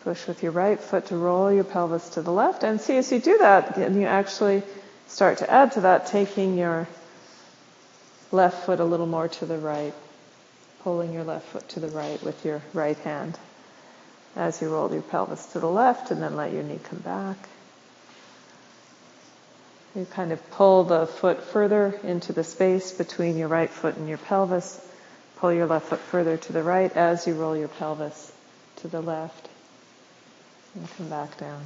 Push 0.05 0.29
with 0.29 0.45
your 0.45 0.53
right 0.53 0.79
foot 0.79 1.07
to 1.07 1.17
roll 1.17 1.53
your 1.53 1.65
pelvis 1.65 2.11
to 2.11 2.23
the 2.23 2.31
left. 2.31 2.63
And 2.63 2.81
see, 2.81 2.97
as 2.97 3.11
you 3.11 3.19
do 3.19 3.39
that, 3.39 3.77
and 3.77 3.97
you 4.01 4.07
actually 4.07 4.63
start 5.09 5.39
to 5.39 5.51
add 5.51 5.73
to 5.73 5.81
that, 5.81 6.07
taking 6.07 6.57
your 6.57 6.87
left 8.33 8.65
foot 8.65 8.81
a 8.81 8.85
little 8.85 9.07
more 9.07 9.29
to 9.29 9.47
the 9.47 9.59
right, 9.59 9.95
pulling 10.83 11.13
your 11.13 11.25
left 11.25 11.47
foot 11.47 11.69
to 11.71 11.81
the 11.81 11.89
right 11.89 12.23
with 12.23 12.45
your 12.45 12.63
right 12.73 12.99
hand 12.99 13.39
as 14.37 14.61
you 14.63 14.69
roll 14.69 14.93
your 14.93 15.03
pelvis 15.03 15.47
to 15.47 15.61
the 15.61 15.69
left 15.69 16.11
and 16.11 16.23
then 16.23 16.37
let 16.37 16.53
your 16.53 16.63
knee 16.63 16.79
come 16.85 17.01
back. 17.01 17.37
You 19.95 20.05
kind 20.05 20.31
of 20.31 20.51
pull 20.53 20.85
the 20.85 21.07
foot 21.07 21.43
further 21.43 21.99
into 22.05 22.33
the 22.33 22.45
space 22.45 22.93
between 22.93 23.37
your 23.37 23.49
right 23.49 23.71
foot 23.71 23.97
and 23.97 24.09
your 24.09 24.19
pelvis. 24.19 24.81
Pull 25.39 25.53
your 25.53 25.67
left 25.67 25.87
foot 25.87 25.99
further 25.99 26.37
to 26.37 26.53
the 26.53 26.63
right 26.63 26.95
as 26.97 27.27
you 27.27 27.35
roll 27.35 27.57
your 27.57 27.69
pelvis 27.69 28.33
to 28.77 28.89
the 28.89 29.01
left 29.01 29.49
and 30.77 30.89
come 30.97 31.09
back 31.09 31.37
down. 31.39 31.65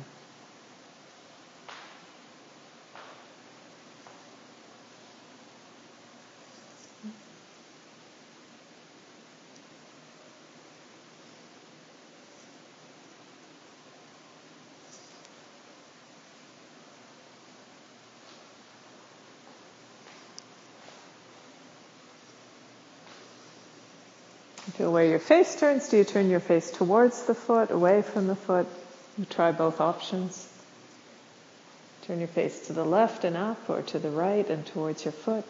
Feel 24.85 24.93
where 24.93 25.07
your 25.07 25.19
face 25.19 25.57
turns. 25.59 25.89
Do 25.89 25.97
you 25.97 26.05
turn 26.05 26.29
your 26.29 26.41
face 26.41 26.71
towards 26.71 27.23
the 27.23 27.35
foot, 27.35 27.71
away 27.71 28.03
from 28.03 28.27
the 28.27 28.37
foot? 28.37 28.67
You 29.17 29.25
try 29.25 29.51
both 29.51 29.81
options. 29.81 30.47
Turn 32.03 32.19
your 32.19 32.29
face 32.29 32.67
to 32.67 32.75
the 32.75 32.85
left 32.85 33.25
and 33.25 33.35
up, 33.35 33.71
or 33.71 33.81
to 33.81 33.99
the 33.99 34.11
right 34.11 34.47
and 34.47 34.67
towards 34.67 35.07
your 35.07 35.13
foot. 35.13 35.47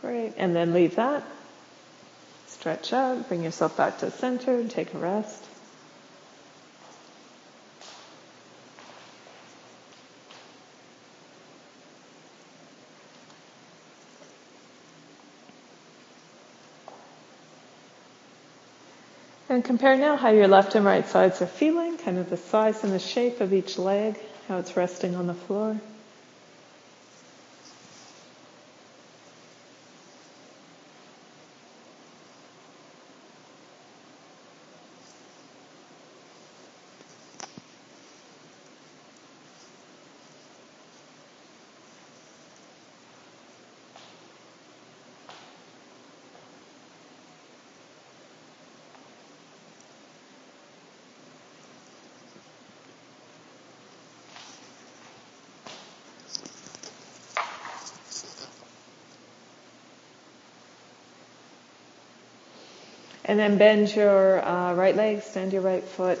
Great. 0.00 0.27
And 0.38 0.54
then 0.54 0.72
leave 0.72 0.94
that. 0.96 1.24
Stretch 2.46 2.92
out, 2.92 3.28
bring 3.28 3.42
yourself 3.42 3.76
back 3.76 3.98
to 3.98 4.10
center, 4.12 4.54
and 4.54 4.70
take 4.70 4.94
a 4.94 4.98
rest. 4.98 5.44
And 19.50 19.64
compare 19.64 19.96
now 19.96 20.14
how 20.16 20.30
your 20.30 20.46
left 20.46 20.74
and 20.74 20.84
right 20.84 21.06
sides 21.08 21.42
are 21.42 21.46
feeling, 21.46 21.98
kind 21.98 22.18
of 22.18 22.30
the 22.30 22.36
size 22.36 22.84
and 22.84 22.92
the 22.92 22.98
shape 22.98 23.40
of 23.40 23.52
each 23.52 23.76
leg, 23.76 24.16
how 24.46 24.58
it's 24.58 24.76
resting 24.76 25.16
on 25.16 25.26
the 25.26 25.34
floor. 25.34 25.80
And 63.28 63.38
then 63.38 63.58
bend 63.58 63.94
your 63.94 64.44
uh, 64.44 64.72
right 64.74 64.96
leg, 64.96 65.22
stand 65.22 65.52
your 65.52 65.60
right 65.60 65.84
foot, 65.84 66.18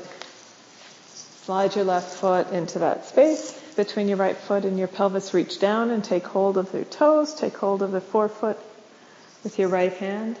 slide 1.08 1.74
your 1.74 1.86
left 1.86 2.14
foot 2.14 2.52
into 2.52 2.80
that 2.80 3.06
space 3.06 3.58
between 3.76 4.08
your 4.08 4.18
right 4.18 4.36
foot 4.36 4.64
and 4.64 4.78
your 4.78 4.88
pelvis. 4.88 5.32
Reach 5.32 5.58
down 5.58 5.90
and 5.90 6.04
take 6.04 6.24
hold 6.24 6.58
of 6.58 6.72
your 6.74 6.84
toes, 6.84 7.34
take 7.34 7.56
hold 7.56 7.80
of 7.80 7.92
the 7.92 8.02
forefoot 8.02 8.58
with 9.42 9.58
your 9.58 9.68
right 9.68 9.94
hand. 9.94 10.38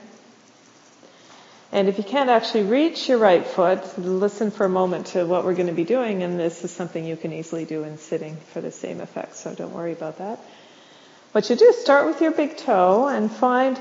And 1.72 1.88
if 1.88 1.98
you 1.98 2.04
can't 2.04 2.30
actually 2.30 2.64
reach 2.64 3.08
your 3.08 3.18
right 3.18 3.46
foot, 3.46 3.98
listen 3.98 4.50
for 4.50 4.64
a 4.64 4.70
moment 4.70 5.08
to 5.08 5.24
what 5.24 5.44
we're 5.44 5.54
going 5.54 5.66
to 5.66 5.74
be 5.74 5.84
doing, 5.84 6.22
and 6.22 6.38
this 6.38 6.64
is 6.64 6.70
something 6.70 7.04
you 7.04 7.16
can 7.16 7.32
easily 7.32 7.64
do 7.66 7.82
in 7.82 7.98
sitting 7.98 8.36
for 8.52 8.60
the 8.60 8.72
same 8.72 9.00
effect, 9.00 9.36
so 9.36 9.54
don't 9.54 9.74
worry 9.74 9.92
about 9.92 10.18
that. 10.18 10.38
What 11.32 11.50
you 11.50 11.56
do, 11.56 11.66
is 11.66 11.76
start 11.76 12.06
with 12.06 12.22
your 12.22 12.30
big 12.30 12.56
toe 12.56 13.06
and 13.06 13.30
find 13.30 13.78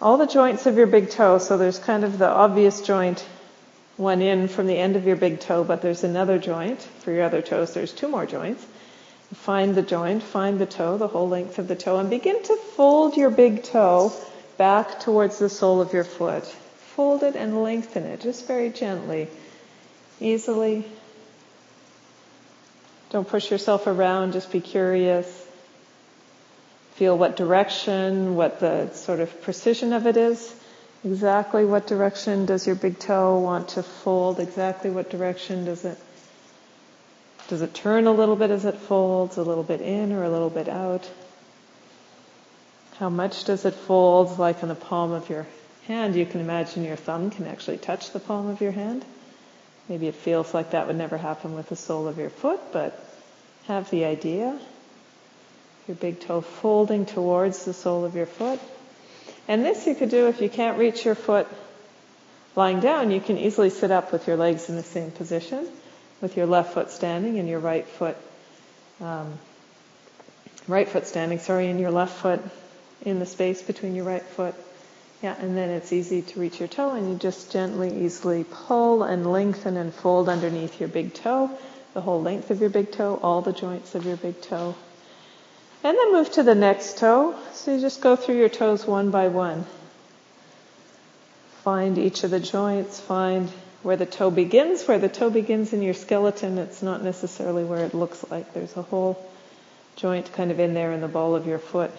all 0.00 0.16
the 0.16 0.26
joints 0.26 0.66
of 0.66 0.76
your 0.76 0.86
big 0.86 1.10
toe. 1.10 1.38
So 1.38 1.58
there's 1.58 1.78
kind 1.78 2.04
of 2.04 2.18
the 2.18 2.28
obvious 2.28 2.80
joint 2.80 3.26
one 3.96 4.22
in 4.22 4.46
from 4.46 4.66
the 4.66 4.76
end 4.76 4.96
of 4.96 5.06
your 5.06 5.16
big 5.16 5.40
toe, 5.40 5.64
but 5.64 5.82
there's 5.82 6.04
another 6.04 6.38
joint 6.38 6.80
for 6.80 7.10
your 7.10 7.24
other 7.24 7.42
toes. 7.42 7.74
There's 7.74 7.92
two 7.92 8.08
more 8.08 8.26
joints. 8.26 8.64
Find 9.34 9.74
the 9.74 9.82
joint, 9.82 10.22
find 10.22 10.58
the 10.58 10.66
toe, 10.66 10.96
the 10.96 11.08
whole 11.08 11.28
length 11.28 11.58
of 11.58 11.68
the 11.68 11.76
toe, 11.76 11.98
and 11.98 12.08
begin 12.08 12.42
to 12.44 12.56
fold 12.76 13.16
your 13.16 13.30
big 13.30 13.62
toe 13.64 14.12
back 14.56 15.00
towards 15.00 15.38
the 15.38 15.48
sole 15.48 15.80
of 15.80 15.92
your 15.92 16.04
foot. 16.04 16.44
Fold 16.44 17.22
it 17.22 17.36
and 17.36 17.62
lengthen 17.62 18.04
it, 18.04 18.20
just 18.20 18.46
very 18.46 18.70
gently, 18.70 19.28
easily. 20.20 20.86
Don't 23.10 23.28
push 23.28 23.50
yourself 23.50 23.86
around, 23.86 24.32
just 24.32 24.50
be 24.50 24.60
curious. 24.60 25.47
Feel 26.98 27.16
what 27.16 27.36
direction, 27.36 28.34
what 28.34 28.58
the 28.58 28.90
sort 28.92 29.20
of 29.20 29.40
precision 29.42 29.92
of 29.92 30.08
it 30.08 30.16
is. 30.16 30.52
Exactly 31.04 31.64
what 31.64 31.86
direction 31.86 32.44
does 32.44 32.66
your 32.66 32.74
big 32.74 32.98
toe 32.98 33.38
want 33.38 33.68
to 33.68 33.84
fold? 33.84 34.40
Exactly 34.40 34.90
what 34.90 35.08
direction 35.08 35.64
does 35.64 35.84
it 35.84 35.96
does 37.46 37.62
it 37.62 37.72
turn 37.72 38.08
a 38.08 38.10
little 38.10 38.34
bit 38.34 38.50
as 38.50 38.64
it 38.64 38.74
folds, 38.74 39.36
a 39.36 39.44
little 39.44 39.62
bit 39.62 39.80
in 39.80 40.12
or 40.12 40.24
a 40.24 40.28
little 40.28 40.50
bit 40.50 40.68
out? 40.68 41.08
How 42.96 43.08
much 43.10 43.44
does 43.44 43.64
it 43.64 43.74
fold 43.74 44.36
like 44.40 44.64
in 44.64 44.68
the 44.68 44.74
palm 44.74 45.12
of 45.12 45.30
your 45.30 45.46
hand? 45.86 46.16
You 46.16 46.26
can 46.26 46.40
imagine 46.40 46.82
your 46.82 46.96
thumb 46.96 47.30
can 47.30 47.46
actually 47.46 47.78
touch 47.78 48.10
the 48.10 48.18
palm 48.18 48.48
of 48.48 48.60
your 48.60 48.72
hand. 48.72 49.04
Maybe 49.88 50.08
it 50.08 50.16
feels 50.16 50.52
like 50.52 50.72
that 50.72 50.88
would 50.88 50.96
never 50.96 51.16
happen 51.16 51.54
with 51.54 51.68
the 51.68 51.76
sole 51.76 52.08
of 52.08 52.18
your 52.18 52.30
foot, 52.30 52.60
but 52.72 53.00
have 53.68 53.88
the 53.88 54.04
idea 54.04 54.58
your 55.88 55.96
big 55.96 56.20
toe 56.20 56.42
folding 56.42 57.06
towards 57.06 57.64
the 57.64 57.72
sole 57.72 58.04
of 58.04 58.14
your 58.14 58.26
foot. 58.26 58.60
And 59.48 59.64
this 59.64 59.86
you 59.86 59.94
could 59.94 60.10
do 60.10 60.28
if 60.28 60.42
you 60.42 60.50
can't 60.50 60.78
reach 60.78 61.04
your 61.04 61.14
foot 61.14 61.48
lying 62.54 62.80
down. 62.80 63.10
You 63.10 63.20
can 63.20 63.38
easily 63.38 63.70
sit 63.70 63.90
up 63.90 64.12
with 64.12 64.26
your 64.26 64.36
legs 64.36 64.68
in 64.68 64.76
the 64.76 64.82
same 64.82 65.10
position, 65.10 65.66
with 66.20 66.36
your 66.36 66.46
left 66.46 66.74
foot 66.74 66.90
standing 66.90 67.38
and 67.38 67.48
your 67.48 67.58
right 67.58 67.86
foot, 67.86 68.16
um, 69.00 69.38
right 70.66 70.86
foot 70.86 71.06
standing, 71.06 71.38
sorry, 71.38 71.68
and 71.68 71.80
your 71.80 71.90
left 71.90 72.18
foot 72.18 72.40
in 73.02 73.18
the 73.18 73.26
space 73.26 73.62
between 73.62 73.94
your 73.94 74.04
right 74.04 74.22
foot. 74.22 74.54
Yeah, 75.22 75.34
and 75.40 75.56
then 75.56 75.70
it's 75.70 75.92
easy 75.92 76.22
to 76.22 76.40
reach 76.40 76.60
your 76.60 76.68
toe 76.68 76.90
and 76.90 77.10
you 77.10 77.18
just 77.18 77.50
gently, 77.50 78.04
easily 78.04 78.44
pull 78.44 79.02
and 79.02 79.32
lengthen 79.32 79.76
and 79.76 79.92
fold 79.92 80.28
underneath 80.28 80.78
your 80.78 80.88
big 80.88 81.14
toe, 81.14 81.50
the 81.94 82.00
whole 82.02 82.22
length 82.22 82.50
of 82.50 82.60
your 82.60 82.70
big 82.70 82.92
toe, 82.92 83.18
all 83.22 83.40
the 83.40 83.52
joints 83.52 83.94
of 83.94 84.04
your 84.04 84.16
big 84.16 84.40
toe. 84.42 84.76
And 85.84 85.96
then 85.96 86.12
move 86.12 86.30
to 86.32 86.42
the 86.42 86.54
next 86.54 86.98
toe. 86.98 87.34
So 87.52 87.74
you 87.74 87.80
just 87.80 88.00
go 88.00 88.16
through 88.16 88.38
your 88.38 88.48
toes 88.48 88.86
one 88.86 89.10
by 89.10 89.28
one. 89.28 89.64
Find 91.62 91.98
each 91.98 92.24
of 92.24 92.30
the 92.30 92.40
joints, 92.40 92.98
find 92.98 93.50
where 93.82 93.96
the 93.96 94.06
toe 94.06 94.30
begins. 94.30 94.86
Where 94.86 94.98
the 94.98 95.08
toe 95.08 95.30
begins 95.30 95.72
in 95.72 95.82
your 95.82 95.94
skeleton, 95.94 96.58
it's 96.58 96.82
not 96.82 97.02
necessarily 97.02 97.64
where 97.64 97.84
it 97.84 97.94
looks 97.94 98.24
like. 98.30 98.52
There's 98.54 98.76
a 98.76 98.82
whole 98.82 99.22
joint 99.96 100.32
kind 100.32 100.50
of 100.50 100.60
in 100.60 100.74
there 100.74 100.92
in 100.92 101.00
the 101.00 101.08
ball 101.08 101.36
of 101.36 101.46
your 101.46 101.58
foot 101.58 101.90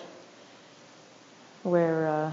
where 1.64 2.08
uh, 2.08 2.32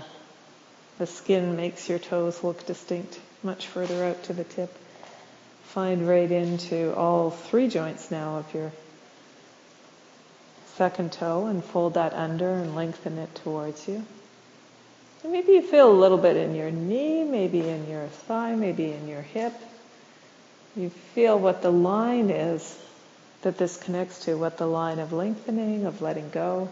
the 0.98 1.06
skin 1.06 1.56
makes 1.56 1.88
your 1.88 1.98
toes 1.98 2.42
look 2.44 2.64
distinct 2.66 3.18
much 3.42 3.66
further 3.66 4.04
out 4.04 4.22
to 4.24 4.32
the 4.32 4.44
tip. 4.44 4.72
Find 5.64 6.08
right 6.08 6.30
into 6.30 6.94
all 6.94 7.30
three 7.30 7.68
joints 7.68 8.10
now 8.10 8.38
of 8.38 8.54
your 8.54 8.72
second 10.76 11.12
toe 11.12 11.46
and 11.46 11.64
fold 11.64 11.94
that 11.94 12.12
under 12.12 12.50
and 12.50 12.74
lengthen 12.74 13.18
it 13.18 13.34
towards 13.36 13.88
you. 13.88 14.04
And 15.22 15.32
maybe 15.32 15.52
you 15.52 15.62
feel 15.62 15.90
a 15.90 16.00
little 16.00 16.18
bit 16.18 16.36
in 16.36 16.54
your 16.54 16.70
knee, 16.70 17.24
maybe 17.24 17.60
in 17.60 17.88
your 17.88 18.06
thigh, 18.06 18.54
maybe 18.54 18.92
in 18.92 19.08
your 19.08 19.22
hip. 19.22 19.54
You 20.76 20.90
feel 20.90 21.38
what 21.38 21.62
the 21.62 21.72
line 21.72 22.30
is 22.30 22.78
that 23.42 23.58
this 23.58 23.76
connects 23.76 24.24
to, 24.26 24.36
what 24.36 24.58
the 24.58 24.66
line 24.66 24.98
of 24.98 25.12
lengthening, 25.12 25.86
of 25.86 26.02
letting 26.02 26.30
go 26.30 26.68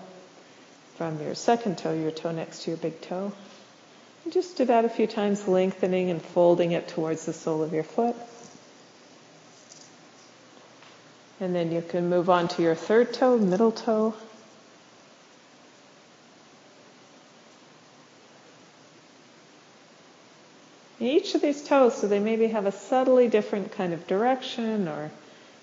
from 0.96 1.20
your 1.20 1.34
second 1.34 1.78
toe, 1.78 1.94
your 1.94 2.10
toe 2.10 2.32
next 2.32 2.62
to 2.64 2.70
your 2.70 2.78
big 2.78 3.00
toe. 3.00 3.32
And 4.24 4.32
just 4.32 4.56
do 4.56 4.66
that 4.66 4.84
a 4.84 4.88
few 4.88 5.06
times, 5.06 5.48
lengthening 5.48 6.10
and 6.10 6.20
folding 6.20 6.72
it 6.72 6.88
towards 6.88 7.26
the 7.26 7.32
sole 7.32 7.62
of 7.62 7.72
your 7.72 7.82
foot. 7.82 8.14
And 11.44 11.54
then 11.54 11.72
you 11.72 11.82
can 11.82 12.08
move 12.08 12.30
on 12.30 12.48
to 12.48 12.62
your 12.62 12.74
third 12.74 13.12
toe, 13.12 13.36
middle 13.36 13.70
toe. 13.70 14.14
Each 20.98 21.34
of 21.34 21.42
these 21.42 21.62
toes, 21.68 21.96
so 21.96 22.08
they 22.08 22.18
maybe 22.18 22.46
have 22.46 22.64
a 22.64 22.72
subtly 22.72 23.28
different 23.28 23.72
kind 23.72 23.92
of 23.92 24.06
direction 24.06 24.88
or 24.88 25.10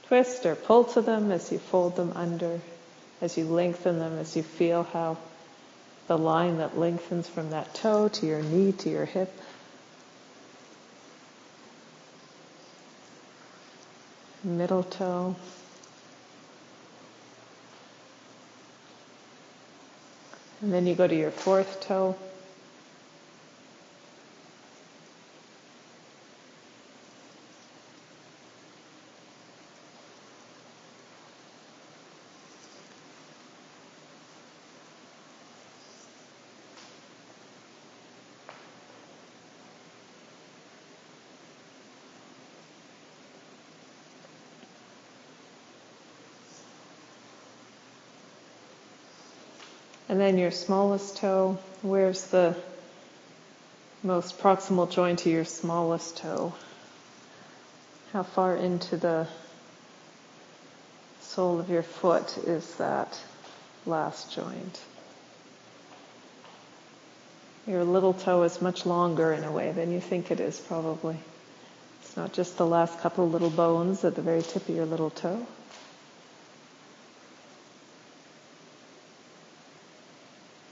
twist 0.05 0.45
or 0.45 0.53
pull 0.53 0.83
to 0.83 1.01
them 1.01 1.31
as 1.31 1.51
you 1.51 1.57
fold 1.57 1.95
them 1.95 2.11
under, 2.13 2.59
as 3.19 3.35
you 3.35 3.45
lengthen 3.45 3.97
them, 3.97 4.19
as 4.19 4.37
you 4.37 4.43
feel 4.43 4.83
how 4.83 5.17
the 6.05 6.15
line 6.15 6.59
that 6.59 6.77
lengthens 6.77 7.27
from 7.27 7.49
that 7.49 7.73
toe 7.73 8.07
to 8.07 8.27
your 8.27 8.43
knee 8.43 8.71
to 8.73 8.89
your 8.91 9.05
hip. 9.05 9.35
Middle 14.43 14.83
toe. 14.83 15.35
And 20.61 20.71
then 20.71 20.87
you 20.87 20.95
go 20.95 21.07
to 21.07 21.15
your 21.15 21.31
fourth 21.31 21.81
toe. 21.81 22.15
And 50.11 50.19
then 50.19 50.37
your 50.37 50.51
smallest 50.51 51.15
toe, 51.15 51.57
where's 51.81 52.25
the 52.27 52.53
most 54.03 54.39
proximal 54.39 54.91
joint 54.91 55.19
to 55.19 55.29
your 55.29 55.45
smallest 55.45 56.17
toe? 56.17 56.51
How 58.11 58.23
far 58.23 58.57
into 58.57 58.97
the 58.97 59.25
sole 61.21 61.61
of 61.61 61.69
your 61.69 61.81
foot 61.81 62.37
is 62.39 62.75
that 62.75 63.17
last 63.85 64.33
joint? 64.33 64.81
Your 67.65 67.85
little 67.85 68.13
toe 68.13 68.43
is 68.43 68.61
much 68.61 68.85
longer 68.85 69.31
in 69.31 69.45
a 69.45 69.51
way 69.51 69.71
than 69.71 69.93
you 69.93 70.01
think 70.01 70.29
it 70.29 70.41
is, 70.41 70.59
probably. 70.59 71.15
It's 72.01 72.17
not 72.17 72.33
just 72.33 72.57
the 72.57 72.67
last 72.67 72.99
couple 72.99 73.29
little 73.29 73.49
bones 73.49 74.03
at 74.03 74.15
the 74.15 74.21
very 74.21 74.41
tip 74.41 74.67
of 74.67 74.75
your 74.75 74.85
little 74.85 75.11
toe. 75.11 75.47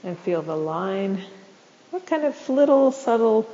And 0.02 0.18
feel 0.18 0.42
the 0.42 0.56
line. 0.56 1.22
What 1.90 2.06
kind 2.06 2.24
of 2.24 2.48
little 2.48 2.92
subtle, 2.92 3.48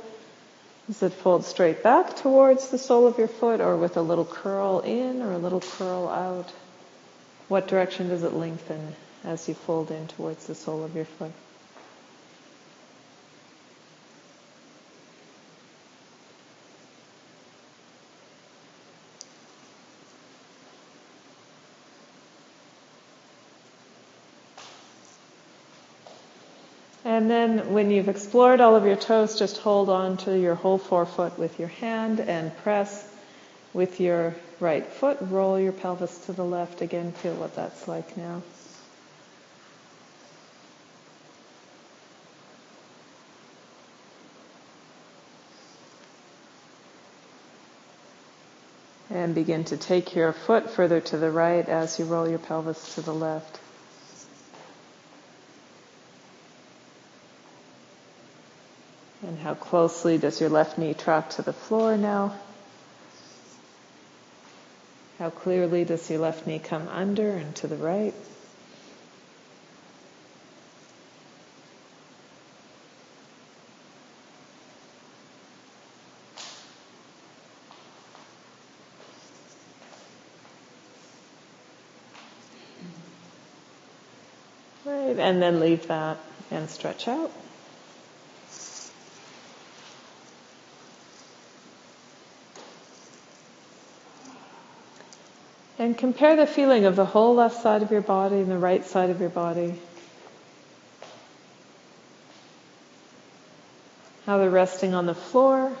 does 0.87 1.03
it 1.03 1.13
fold 1.13 1.45
straight 1.45 1.83
back 1.83 2.15
towards 2.15 2.69
the 2.69 2.77
sole 2.77 3.07
of 3.07 3.17
your 3.17 3.27
foot 3.27 3.61
or 3.61 3.75
with 3.75 3.97
a 3.97 4.01
little 4.01 4.25
curl 4.25 4.79
in 4.79 5.21
or 5.21 5.33
a 5.33 5.37
little 5.37 5.61
curl 5.61 6.07
out? 6.07 6.51
What 7.47 7.67
direction 7.67 8.09
does 8.09 8.23
it 8.23 8.33
lengthen 8.33 8.95
as 9.23 9.47
you 9.47 9.53
fold 9.53 9.91
in 9.91 10.07
towards 10.07 10.47
the 10.47 10.55
sole 10.55 10.83
of 10.83 10.95
your 10.95 11.05
foot? 11.05 11.31
And 27.27 27.59
then 27.59 27.73
when 27.73 27.91
you've 27.91 28.07
explored 28.07 28.61
all 28.61 28.77
of 28.77 28.85
your 28.85 28.95
toes, 28.95 29.37
just 29.37 29.57
hold 29.57 29.89
on 29.89 30.15
to 30.19 30.39
your 30.39 30.55
whole 30.55 30.77
forefoot 30.77 31.37
with 31.37 31.59
your 31.59 31.67
hand 31.67 32.21
and 32.21 32.55
press 32.59 33.05
with 33.73 33.99
your 33.99 34.33
right 34.61 34.87
foot. 34.87 35.17
Roll 35.19 35.59
your 35.59 35.73
pelvis 35.73 36.19
to 36.27 36.31
the 36.31 36.45
left. 36.45 36.81
Again, 36.81 37.11
feel 37.11 37.35
what 37.35 37.53
that's 37.53 37.85
like 37.85 38.15
now. 38.15 38.43
And 49.09 49.35
begin 49.35 49.65
to 49.65 49.75
take 49.75 50.15
your 50.15 50.31
foot 50.31 50.69
further 50.69 51.01
to 51.01 51.17
the 51.17 51.29
right 51.29 51.67
as 51.67 51.99
you 51.99 52.05
roll 52.05 52.29
your 52.29 52.39
pelvis 52.39 52.95
to 52.95 53.01
the 53.01 53.13
left. 53.13 53.59
And 59.23 59.39
how 59.39 59.55
closely 59.55 60.17
does 60.17 60.39
your 60.39 60.49
left 60.49 60.77
knee 60.77 60.93
track 60.93 61.31
to 61.31 61.41
the 61.41 61.53
floor 61.53 61.97
now? 61.97 62.39
How 65.19 65.31
clearly 65.31 65.83
does 65.83 66.09
your 66.09 66.19
left 66.19 66.45
knee 66.45 66.59
come 66.59 66.87
under 66.87 67.31
and 67.31 67.55
to 67.57 67.67
the 67.67 67.75
right? 67.75 68.13
Right, 84.85 85.17
and 85.17 85.41
then 85.41 85.59
leave 85.59 85.87
that 85.87 86.17
and 86.51 86.69
stretch 86.69 87.07
out. 87.07 87.31
And 95.87 95.97
compare 95.97 96.35
the 96.35 96.45
feeling 96.45 96.83
of 96.83 96.97
the 96.97 97.05
whole 97.05 97.35
left 97.35 97.61
side 97.61 97.81
of 97.81 97.91
your 97.91 98.01
body 98.01 98.41
and 98.41 98.51
the 98.51 98.57
right 98.57 98.83
side 98.83 99.09
of 99.09 99.21
your 99.21 99.29
body. 99.29 99.73
How 104.25 104.37
they're 104.37 104.49
resting 104.49 104.93
on 104.93 105.05
the 105.05 105.15
floor. 105.15 105.71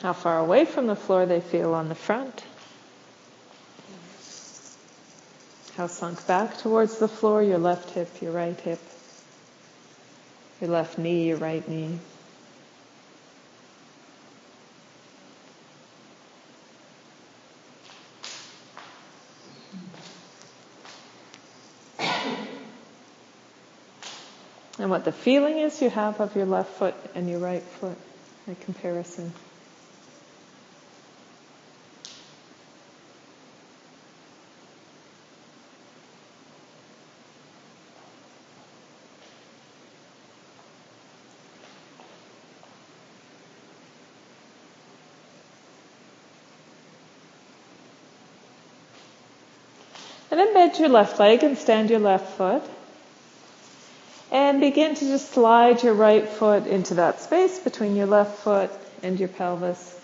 How 0.00 0.14
far 0.14 0.38
away 0.38 0.64
from 0.64 0.86
the 0.86 0.96
floor 0.96 1.26
they 1.26 1.42
feel 1.42 1.74
on 1.74 1.90
the 1.90 1.94
front. 1.94 2.42
How 5.76 5.88
sunk 5.88 6.26
back 6.26 6.56
towards 6.56 6.96
the 6.96 7.06
floor, 7.06 7.42
your 7.42 7.58
left 7.58 7.90
hip, 7.90 8.22
your 8.22 8.32
right 8.32 8.58
hip, 8.58 8.80
your 10.62 10.70
left 10.70 10.96
knee, 10.96 11.28
your 11.28 11.36
right 11.36 11.68
knee. 11.68 11.98
and 24.86 24.90
what 24.92 25.04
the 25.04 25.10
feeling 25.10 25.58
is 25.58 25.82
you 25.82 25.90
have 25.90 26.20
of 26.20 26.36
your 26.36 26.46
left 26.46 26.70
foot 26.74 26.94
and 27.16 27.28
your 27.28 27.40
right 27.40 27.64
foot, 27.64 27.98
a 28.46 28.54
comparison. 28.54 29.32
And 50.30 50.38
then 50.38 50.54
bend 50.54 50.78
your 50.78 50.90
left 50.90 51.18
leg 51.18 51.42
and 51.42 51.58
stand 51.58 51.90
your 51.90 51.98
left 51.98 52.36
foot. 52.36 52.62
And 54.36 54.60
begin 54.60 54.94
to 54.94 55.00
just 55.06 55.30
slide 55.30 55.82
your 55.82 55.94
right 55.94 56.28
foot 56.28 56.66
into 56.66 56.96
that 56.96 57.20
space 57.20 57.58
between 57.58 57.96
your 57.96 58.04
left 58.04 58.40
foot 58.40 58.70
and 59.02 59.18
your 59.18 59.30
pelvis. 59.30 59.98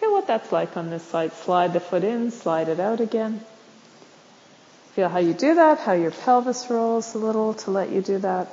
Feel 0.00 0.12
what 0.12 0.26
that's 0.26 0.50
like 0.50 0.78
on 0.78 0.88
this 0.88 1.02
side. 1.02 1.34
Slide 1.34 1.74
the 1.74 1.80
foot 1.80 2.02
in, 2.02 2.30
slide 2.30 2.70
it 2.70 2.80
out 2.80 3.00
again. 3.00 3.42
Feel 4.94 5.10
how 5.10 5.18
you 5.18 5.34
do 5.34 5.56
that, 5.56 5.78
how 5.78 5.92
your 5.92 6.10
pelvis 6.10 6.70
rolls 6.70 7.14
a 7.14 7.18
little 7.18 7.52
to 7.52 7.70
let 7.70 7.90
you 7.90 8.00
do 8.00 8.16
that. 8.16 8.48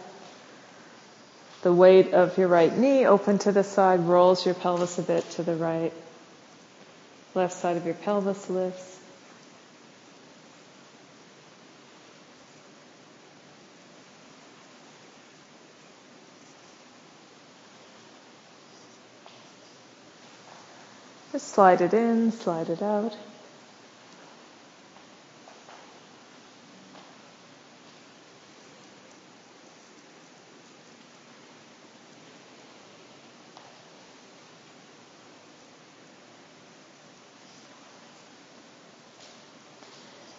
The 1.62 1.72
weight 1.72 2.14
of 2.14 2.38
your 2.38 2.50
right 2.50 2.78
knee 2.78 3.06
open 3.06 3.38
to 3.40 3.54
the 3.54 3.64
side 3.64 4.02
rolls 4.02 4.46
your 4.46 4.56
pelvis 4.56 5.00
a 5.00 5.04
bit 5.04 5.30
to 5.32 5.44
the 5.44 5.56
right. 5.56 5.94
Left 7.34 7.54
side 7.54 7.78
of 7.78 7.86
your 7.86 7.96
pelvis 7.96 8.50
lifts. 8.50 9.00
Just 21.44 21.56
slide 21.56 21.82
it 21.82 21.94
in, 21.94 22.32
slide 22.32 22.70
it 22.70 22.82
out. 22.82 23.18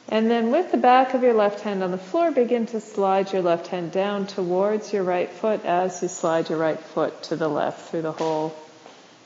And 0.08 0.30
then 0.30 0.50
with 0.50 0.70
the 0.70 0.78
back 0.78 1.12
of 1.12 1.22
your 1.22 1.34
left 1.34 1.60
hand 1.60 1.82
on 1.82 1.90
the 1.90 1.98
floor, 1.98 2.30
begin 2.30 2.64
to 2.66 2.80
slide 2.80 3.30
your 3.30 3.42
left 3.42 3.66
hand 3.66 3.92
down 3.92 4.26
towards 4.26 4.90
your 4.90 5.02
right 5.02 5.30
foot 5.30 5.66
as 5.66 6.00
you 6.00 6.08
slide 6.08 6.48
your 6.48 6.58
right 6.58 6.80
foot 6.80 7.24
to 7.24 7.36
the 7.36 7.48
left 7.48 7.90
through 7.90 8.02
the 8.02 8.12
hole 8.12 8.56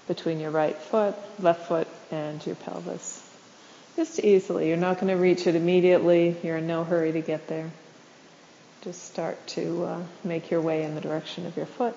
between 0.09 0.41
your 0.41 0.51
right 0.51 0.77
foot, 0.77 1.15
left 1.39 1.69
foot, 1.69 1.87
and 2.11 2.45
your 2.45 2.57
pelvis. 2.57 3.25
Just 3.95 4.19
easily. 4.21 4.69
You're 4.69 4.77
not 4.77 4.97
going 4.97 5.09
to 5.09 5.21
reach 5.21 5.47
it 5.47 5.55
immediately. 5.55 6.37
You're 6.43 6.57
in 6.57 6.67
no 6.67 6.85
hurry 6.85 7.13
to 7.13 7.21
get 7.21 7.47
there. 7.47 7.71
Just 8.83 9.05
start 9.05 9.45
to 9.49 9.85
uh, 9.85 10.03
make 10.25 10.51
your 10.51 10.61
way 10.61 10.83
in 10.85 10.95
the 10.95 11.01
direction 11.01 11.47
of 11.47 11.57
your 11.57 11.67
foot. 11.67 11.95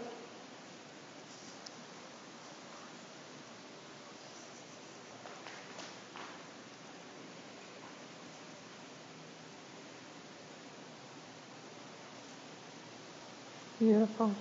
Beautiful. 13.79 14.35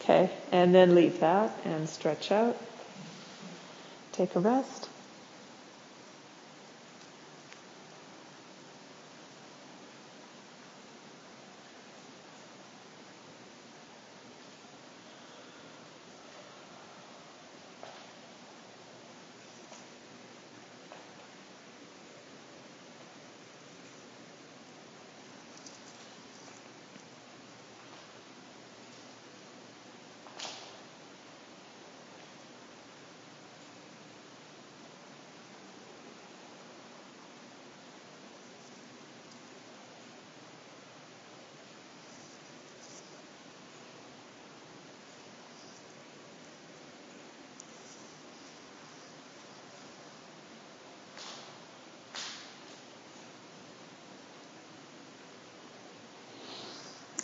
Okay, 0.00 0.30
and 0.50 0.74
then 0.74 0.94
leave 0.94 1.20
that 1.20 1.60
and 1.64 1.88
stretch 1.88 2.32
out. 2.32 2.56
Take 4.12 4.34
a 4.34 4.40
rest. 4.40 4.89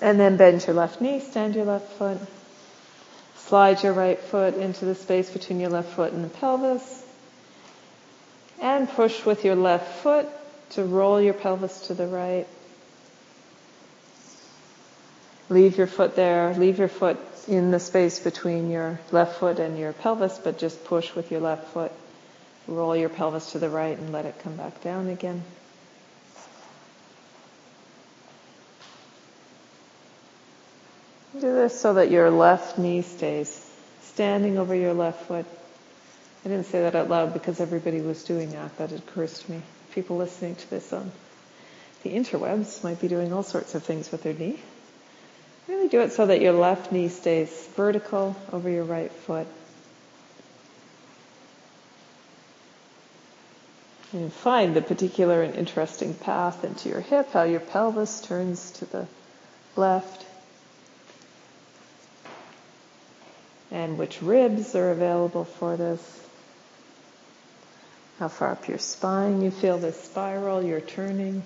And 0.06 0.20
then 0.20 0.36
bend 0.36 0.64
your 0.64 0.76
left 0.76 1.00
knee, 1.00 1.18
stand 1.18 1.56
your 1.56 1.64
left 1.64 1.90
foot. 1.94 2.18
Slide 3.38 3.82
your 3.82 3.92
right 3.92 4.20
foot 4.20 4.54
into 4.54 4.84
the 4.84 4.94
space 4.94 5.28
between 5.30 5.58
your 5.58 5.70
left 5.70 5.94
foot 5.94 6.12
and 6.12 6.22
the 6.22 6.28
pelvis. 6.28 7.04
And 8.62 8.88
push 8.88 9.24
with 9.24 9.44
your 9.44 9.56
left 9.56 10.04
foot 10.04 10.28
to 10.70 10.84
roll 10.84 11.20
your 11.20 11.34
pelvis 11.34 11.88
to 11.88 11.94
the 11.94 12.06
right. 12.06 12.46
Leave 15.48 15.76
your 15.76 15.88
foot 15.88 16.14
there. 16.14 16.54
Leave 16.54 16.78
your 16.78 16.86
foot 16.86 17.18
in 17.48 17.72
the 17.72 17.80
space 17.80 18.20
between 18.20 18.70
your 18.70 19.00
left 19.10 19.40
foot 19.40 19.58
and 19.58 19.76
your 19.76 19.92
pelvis, 19.92 20.38
but 20.38 20.56
just 20.56 20.84
push 20.84 21.16
with 21.16 21.32
your 21.32 21.40
left 21.40 21.66
foot. 21.72 21.90
Roll 22.68 22.94
your 22.94 23.08
pelvis 23.08 23.50
to 23.50 23.58
the 23.58 23.68
right 23.68 23.98
and 23.98 24.12
let 24.12 24.24
it 24.24 24.38
come 24.38 24.54
back 24.54 24.80
down 24.82 25.08
again. 25.08 25.42
Do 31.46 31.54
this 31.54 31.80
so 31.80 31.94
that 31.94 32.10
your 32.10 32.28
left 32.28 32.76
knee 32.76 33.02
stays 33.02 33.64
standing 34.02 34.58
over 34.58 34.74
your 34.74 34.94
left 34.94 35.26
foot. 35.26 35.46
I 36.44 36.48
didn't 36.48 36.66
say 36.66 36.80
that 36.80 36.96
out 36.96 37.08
loud 37.08 37.34
because 37.34 37.60
everybody 37.60 38.00
was 38.00 38.24
doing 38.24 38.50
that. 38.50 38.76
That 38.78 38.90
occurs 38.90 39.38
to 39.38 39.52
me. 39.52 39.62
People 39.92 40.16
listening 40.16 40.56
to 40.56 40.70
this 40.70 40.92
on 40.92 41.12
the 42.02 42.10
interwebs 42.10 42.82
might 42.82 43.00
be 43.00 43.06
doing 43.06 43.32
all 43.32 43.44
sorts 43.44 43.76
of 43.76 43.84
things 43.84 44.10
with 44.10 44.24
their 44.24 44.32
knee. 44.32 44.58
Really 45.68 45.86
do 45.86 46.00
it 46.00 46.10
so 46.10 46.26
that 46.26 46.40
your 46.40 46.52
left 46.52 46.90
knee 46.90 47.06
stays 47.06 47.68
vertical 47.76 48.34
over 48.52 48.68
your 48.68 48.82
right 48.82 49.12
foot. 49.12 49.46
And 54.12 54.32
find 54.32 54.74
the 54.74 54.82
particular 54.82 55.42
and 55.42 55.54
interesting 55.54 56.12
path 56.12 56.64
into 56.64 56.88
your 56.88 57.02
hip, 57.02 57.30
how 57.30 57.44
your 57.44 57.60
pelvis 57.60 58.20
turns 58.22 58.72
to 58.72 58.84
the 58.86 59.06
left. 59.76 60.25
And 63.70 63.98
which 63.98 64.22
ribs 64.22 64.74
are 64.74 64.90
available 64.90 65.44
for 65.44 65.76
this. 65.76 66.22
How 68.18 68.28
far 68.28 68.52
up 68.52 68.68
your 68.68 68.78
spine 68.78 69.42
you 69.42 69.50
feel 69.50 69.78
this 69.78 70.00
spiral 70.00 70.62
you're 70.62 70.80
turning. 70.80 71.42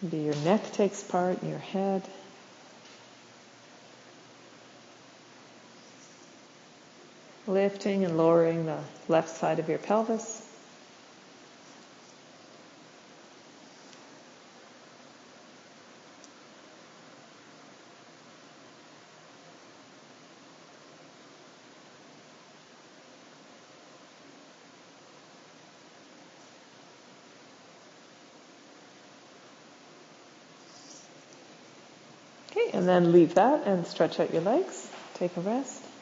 Maybe 0.00 0.18
your 0.18 0.36
neck 0.36 0.72
takes 0.72 1.02
part 1.02 1.42
in 1.42 1.50
your 1.50 1.58
head. 1.58 2.02
Lifting 7.46 8.04
and 8.04 8.16
lowering 8.16 8.64
the 8.64 8.80
left 9.08 9.36
side 9.36 9.58
of 9.58 9.68
your 9.68 9.78
pelvis. 9.78 10.40
Okay, 32.56 32.63
and 32.74 32.88
then 32.88 33.12
leave 33.12 33.34
that 33.34 33.66
and 33.66 33.86
stretch 33.86 34.18
out 34.20 34.32
your 34.32 34.42
legs. 34.42 34.90
Take 35.14 35.36
a 35.36 35.40
rest. 35.40 35.93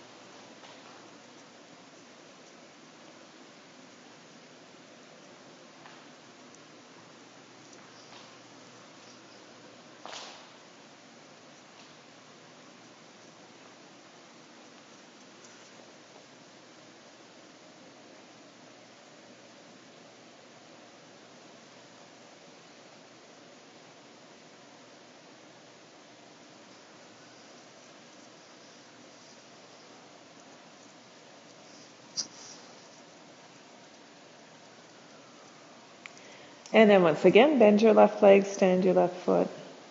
And 36.73 36.89
then 36.89 37.03
once 37.03 37.25
again, 37.25 37.59
bend 37.59 37.83
your 37.83 37.93
left 37.93 38.23
leg, 38.23 38.47
stand 38.47 38.85
your 38.85 38.95
left 38.95 39.17
foot. 39.25 39.49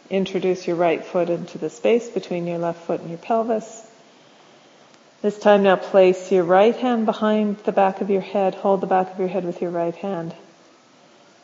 Introduce 0.10 0.66
your 0.68 0.76
right 0.76 1.06
foot 1.06 1.30
into 1.30 1.58
the 1.58 1.70
space 1.70 2.10
between 2.10 2.48
your 2.48 2.58
left 2.58 2.86
foot 2.86 3.02
and 3.02 3.10
your 3.10 3.20
pelvis. 3.20 3.88
This 5.22 5.38
time 5.38 5.62
now 5.62 5.76
place 5.76 6.32
your 6.32 6.44
right 6.44 6.76
hand 6.76 7.06
behind 7.06 7.58
the 7.60 7.72
back 7.72 8.02
of 8.02 8.10
your 8.10 8.22
head. 8.22 8.56
Hold 8.56 8.82
the 8.82 8.88
back 8.88 9.14
of 9.14 9.20
your 9.20 9.28
head 9.28 9.46
with 9.46 9.62
your 9.62 9.70
right 9.70 9.96
hand. 9.96 10.34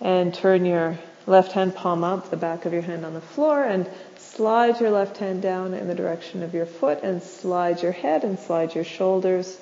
And 0.01 0.33
turn 0.33 0.65
your 0.65 0.97
left 1.27 1.51
hand 1.51 1.75
palm 1.75 2.03
up, 2.03 2.31
the 2.31 2.37
back 2.37 2.65
of 2.65 2.73
your 2.73 2.81
hand 2.81 3.05
on 3.05 3.13
the 3.13 3.21
floor, 3.21 3.63
and 3.63 3.87
slide 4.17 4.81
your 4.81 4.89
left 4.89 5.17
hand 5.17 5.43
down 5.43 5.75
in 5.75 5.87
the 5.87 5.95
direction 5.95 6.41
of 6.41 6.55
your 6.55 6.65
foot 6.65 7.03
and 7.03 7.21
slide 7.21 7.83
your 7.83 7.91
head 7.91 8.23
and 8.23 8.39
slide 8.39 8.73
your 8.73 8.83
shoulders 8.83 9.59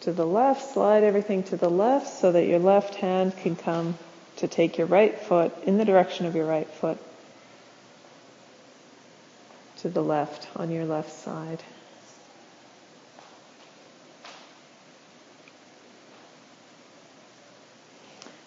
to 0.00 0.12
the 0.12 0.26
left. 0.26 0.72
Slide 0.72 1.04
everything 1.04 1.44
to 1.44 1.56
the 1.56 1.70
left 1.70 2.08
so 2.08 2.32
that 2.32 2.46
your 2.46 2.58
left 2.58 2.96
hand 2.96 3.36
can 3.36 3.54
come 3.54 3.96
to 4.38 4.48
take 4.48 4.78
your 4.78 4.86
right 4.86 5.18
foot 5.18 5.52
in 5.64 5.78
the 5.78 5.84
direction 5.84 6.26
of 6.26 6.34
your 6.34 6.46
right 6.46 6.66
foot 6.66 6.98
to 9.78 9.88
the 9.88 10.02
left 10.02 10.48
on 10.56 10.70
your 10.70 10.84
left 10.84 11.12
side. 11.12 11.62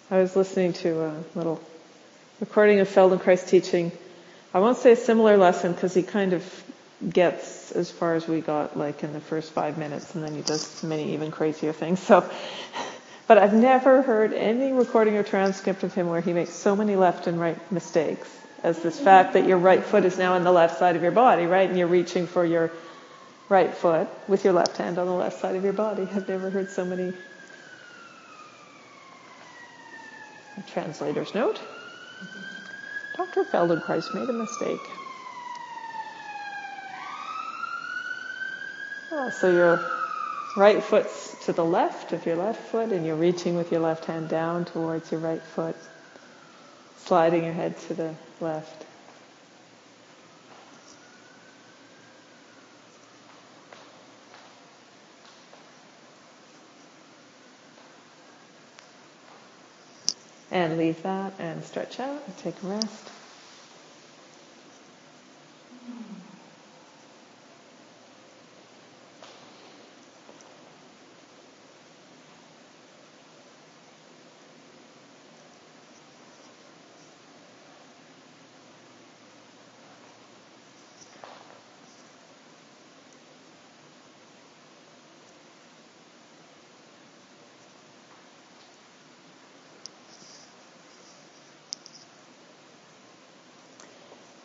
I 0.10 0.18
was 0.20 0.36
listening 0.36 0.74
to 0.74 1.04
a 1.06 1.24
little 1.36 1.62
recording 2.42 2.82
of 2.82 2.90
Feldenkrais 2.90 3.48
teaching. 3.48 3.94
I 4.54 4.60
won't 4.60 4.78
say 4.78 4.92
a 4.92 4.98
similar 4.98 5.38
lesson 5.38 5.72
because 5.72 5.94
he 5.94 6.04
kind 6.04 6.34
of 6.34 6.64
gets 7.08 7.72
as 7.72 7.90
far 7.90 8.16
as 8.16 8.28
we 8.28 8.42
got 8.42 8.78
like 8.78 9.04
in 9.04 9.14
the 9.14 9.22
first 9.22 9.54
five 9.54 9.78
minutes 9.78 10.14
and 10.14 10.24
then 10.24 10.36
he 10.36 10.42
does 10.42 10.84
many 10.84 11.14
even 11.14 11.32
crazier 11.32 11.72
things. 11.72 12.00
So, 12.02 12.30
but 13.32 13.38
I've 13.38 13.54
never 13.54 14.02
heard 14.02 14.34
any 14.34 14.74
recording 14.74 15.16
or 15.16 15.24
transcript 15.24 15.84
of 15.84 15.94
him 15.94 16.10
where 16.10 16.20
he 16.20 16.34
makes 16.34 16.50
so 16.52 16.76
many 16.76 16.98
left 16.98 17.28
and 17.28 17.40
right 17.40 17.72
mistakes 17.72 18.30
as 18.62 18.80
this 18.80 19.00
fact 19.00 19.32
that 19.36 19.48
your 19.48 19.58
right 19.58 19.82
foot 19.82 20.04
is 20.04 20.18
now 20.18 20.34
on 20.34 20.44
the 20.44 20.52
left 20.52 20.78
side 20.78 20.98
of 20.98 21.02
your 21.02 21.14
body, 21.14 21.46
right? 21.46 21.70
And 21.70 21.80
you're 21.80 21.88
reaching 21.88 22.28
for 22.28 22.44
your 22.44 22.74
right 23.48 23.74
foot 23.74 24.10
with 24.28 24.44
your 24.44 24.52
left 24.52 24.76
hand 24.76 24.98
on 24.98 25.08
the 25.08 25.14
left 25.14 25.40
side 25.40 25.56
of 25.56 25.64
your 25.64 25.72
body. 25.72 26.06
I've 26.14 26.28
never 26.28 26.50
heard 26.50 26.72
so 26.72 26.84
many 26.84 27.14
Translator's 30.74 31.34
note. 31.34 31.58
Dr. 33.16 33.46
Feldenkrais 33.46 34.14
made 34.14 34.28
a 34.28 34.34
mistake. 34.34 34.82
Oh, 39.14 39.30
so 39.30 39.50
your 39.50 40.01
right 40.56 40.84
foot's 40.84 41.36
to 41.46 41.54
the 41.54 41.64
left 41.64 42.12
of 42.12 42.26
your 42.26 42.36
left 42.36 42.62
foot 42.70 42.92
and 42.92 43.06
you're 43.06 43.16
reaching 43.16 43.56
with 43.56 43.72
your 43.72 43.82
left 43.82 44.06
hand 44.06 44.30
down 44.30 44.66
towards 44.66 45.12
your 45.12 45.22
right 45.22 45.42
foot, 45.42 45.76
sliding 46.98 47.44
your 47.44 47.54
head 47.54 47.78
to 47.80 47.94
the 47.94 48.14
left. 48.40 48.86
And 60.52 60.78
leave 60.78 61.02
that 61.04 61.34
and 61.40 61.64
stretch 61.64 62.02
out 62.02 62.22
and 62.28 62.38
take 62.38 62.62
a 62.62 62.68
rest. 62.68 63.10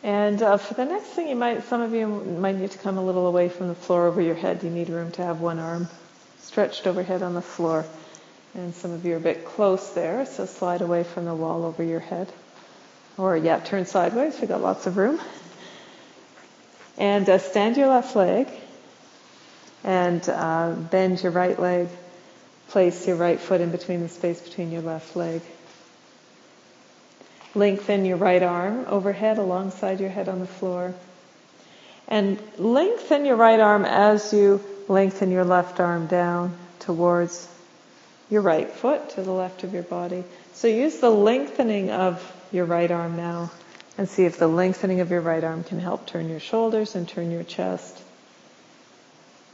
And 0.07 0.41
uh, 0.41 0.55
for 0.55 0.73
the 0.73 0.85
next 0.85 1.07
thing, 1.07 1.27
you 1.27 1.35
might, 1.35 1.65
some 1.65 1.81
of 1.81 1.93
you 1.93 2.07
might 2.07 2.55
need 2.55 2.71
to 2.71 2.77
come 2.77 2.97
a 2.97 3.03
little 3.03 3.27
away 3.27 3.49
from 3.49 3.67
the 3.67 3.75
floor 3.75 4.07
over 4.07 4.21
your 4.21 4.35
head. 4.35 4.63
You 4.63 4.69
need 4.69 4.87
room 4.87 5.11
to 5.11 5.21
have 5.21 5.41
one 5.41 5.59
arm 5.59 5.89
stretched 6.39 6.87
overhead 6.87 7.21
on 7.21 7.33
the 7.33 7.41
floor. 7.41 7.83
And 8.55 8.73
some 8.73 8.91
of 8.91 9.03
you 9.03 9.15
are 9.15 9.17
a 9.17 9.19
bit 9.19 9.43
close 9.43 9.91
there, 9.91 10.25
so 10.25 10.45
slide 10.45 10.81
away 10.81 11.03
from 11.03 11.25
the 11.25 11.35
wall 11.35 11.65
over 11.65 11.83
your 11.83 11.99
head. 11.99 12.31
Or, 13.17 13.35
yeah, 13.35 13.59
turn 13.59 13.85
sideways. 13.85 14.39
We've 14.39 14.47
got 14.47 14.61
lots 14.61 14.87
of 14.87 14.95
room. 14.95 15.19
And 16.97 17.27
uh, 17.29 17.37
stand 17.37 17.75
your 17.75 17.89
left 17.89 18.15
leg 18.15 18.47
and 19.83 20.27
uh, 20.29 20.71
bend 20.71 21.21
your 21.21 21.33
right 21.33 21.59
leg. 21.59 21.89
Place 22.69 23.05
your 23.05 23.17
right 23.17 23.41
foot 23.41 23.59
in 23.59 23.71
between 23.71 23.99
the 23.99 24.07
space 24.07 24.39
between 24.39 24.71
your 24.71 24.83
left 24.83 25.17
leg. 25.17 25.41
Lengthen 27.57 28.05
your 28.05 28.17
right 28.17 28.43
arm 28.43 28.85
overhead 28.87 29.39
alongside 29.39 29.99
your 29.99 30.11
head 30.11 30.29
on 30.29 30.39
the 30.39 30.45
floor. 30.45 30.93
And 32.07 32.39
lengthen 32.57 33.25
your 33.25 33.35
right 33.35 33.59
arm 33.59 33.83
as 33.83 34.31
you 34.31 34.63
lengthen 34.87 35.31
your 35.31 35.43
left 35.43 35.79
arm 35.79 36.05
down 36.05 36.55
towards 36.79 37.47
your 38.29 38.41
right 38.41 38.69
foot 38.69 39.09
to 39.11 39.23
the 39.23 39.31
left 39.31 39.63
of 39.63 39.73
your 39.73 39.81
body. 39.81 40.23
So 40.53 40.67
use 40.67 40.99
the 40.99 41.09
lengthening 41.09 41.89
of 41.89 42.21
your 42.51 42.65
right 42.65 42.91
arm 42.91 43.17
now 43.17 43.51
and 43.97 44.07
see 44.07 44.25
if 44.25 44.37
the 44.37 44.47
lengthening 44.47 44.99
of 44.99 45.09
your 45.09 45.21
right 45.21 45.43
arm 45.43 45.63
can 45.63 45.79
help 45.79 46.05
turn 46.05 46.29
your 46.29 46.39
shoulders 46.39 46.93
and 46.93 47.07
turn 47.07 47.31
your 47.31 47.43
chest 47.43 48.03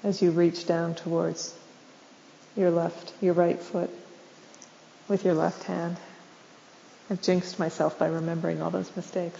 as 0.04 0.22
you 0.22 0.32
reach 0.32 0.68
down 0.68 0.96
towards 0.96 1.56
your 2.58 2.70
left, 2.70 3.14
your 3.22 3.34
right 3.34 3.62
foot 3.62 3.90
with 5.08 5.24
your 5.24 5.34
left 5.36 5.64
hand. 5.64 5.96
I've 7.10 7.22
jinxed 7.22 7.60
myself 7.60 8.00
by 8.00 8.08
remembering 8.08 8.62
all 8.62 8.70
those 8.70 8.96
mistakes. 8.96 9.40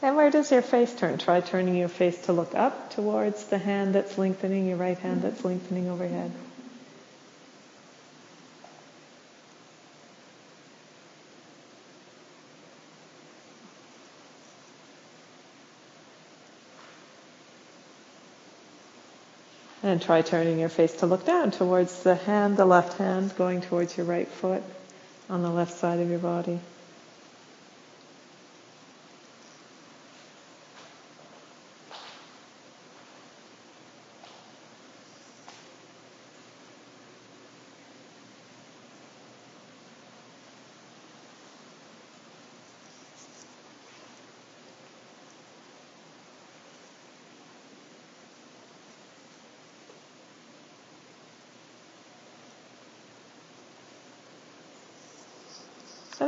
And 0.00 0.16
where 0.16 0.30
does 0.30 0.50
your 0.50 0.62
face 0.62 0.94
turn? 0.94 1.18
Try 1.18 1.40
turning 1.40 1.74
your 1.74 1.88
face 1.88 2.26
to 2.26 2.32
look 2.32 2.54
up 2.54 2.90
towards 2.94 3.44
the 3.46 3.58
hand 3.58 3.94
that's 3.94 4.16
lengthening, 4.16 4.66
your 4.66 4.76
right 4.76 4.98
hand 4.98 5.22
that's 5.22 5.44
lengthening 5.44 5.88
overhead. 5.88 6.32
And 19.82 20.02
try 20.02 20.22
turning 20.22 20.58
your 20.58 20.68
face 20.68 20.92
to 20.96 21.06
look 21.06 21.24
down 21.24 21.52
towards 21.52 22.02
the 22.02 22.16
hand, 22.16 22.56
the 22.56 22.66
left 22.66 22.98
hand, 22.98 23.34
going 23.36 23.60
towards 23.60 23.96
your 23.96 24.06
right 24.06 24.28
foot 24.28 24.62
on 25.30 25.42
the 25.42 25.50
left 25.50 25.78
side 25.78 26.00
of 26.00 26.10
your 26.10 26.18
body. 26.18 26.58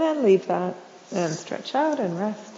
And 0.01 0.17
then 0.17 0.25
leave 0.25 0.47
that 0.47 0.75
and 1.13 1.31
stretch 1.31 1.75
out 1.75 2.01
and 2.01 2.19
rest. 2.19 2.50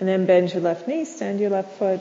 And 0.00 0.08
then 0.08 0.24
bend 0.24 0.52
your 0.52 0.62
left 0.62 0.88
knee, 0.88 1.04
stand 1.04 1.38
your 1.40 1.50
left 1.50 1.78
foot. 1.78 2.00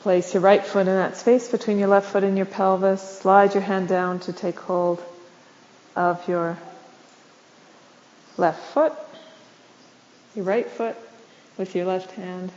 Place 0.00 0.34
your 0.34 0.42
right 0.42 0.66
foot 0.66 0.88
in 0.88 0.96
that 0.96 1.16
space 1.16 1.48
between 1.48 1.78
your 1.78 1.86
left 1.86 2.10
foot 2.10 2.24
and 2.24 2.36
your 2.36 2.46
pelvis. 2.46 3.20
Slide 3.20 3.54
your 3.54 3.62
hand 3.62 3.88
down 3.88 4.18
to 4.20 4.32
take 4.32 4.58
hold 4.58 5.00
of 5.94 6.28
your 6.28 6.58
left 8.36 8.60
foot, 8.72 8.92
your 10.34 10.44
right 10.44 10.68
foot 10.68 10.96
with 11.56 11.76
your 11.76 11.84
left 11.84 12.10
hand. 12.10 12.50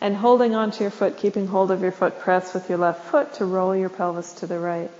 And 0.00 0.14
holding 0.14 0.54
onto 0.54 0.84
your 0.84 0.92
foot, 0.92 1.16
keeping 1.16 1.48
hold 1.48 1.72
of 1.72 1.82
your 1.82 1.90
foot, 1.90 2.20
press 2.20 2.54
with 2.54 2.68
your 2.68 2.78
left 2.78 3.06
foot 3.06 3.34
to 3.34 3.44
roll 3.44 3.74
your 3.74 3.88
pelvis 3.88 4.34
to 4.34 4.46
the 4.46 4.60
right. 4.60 4.90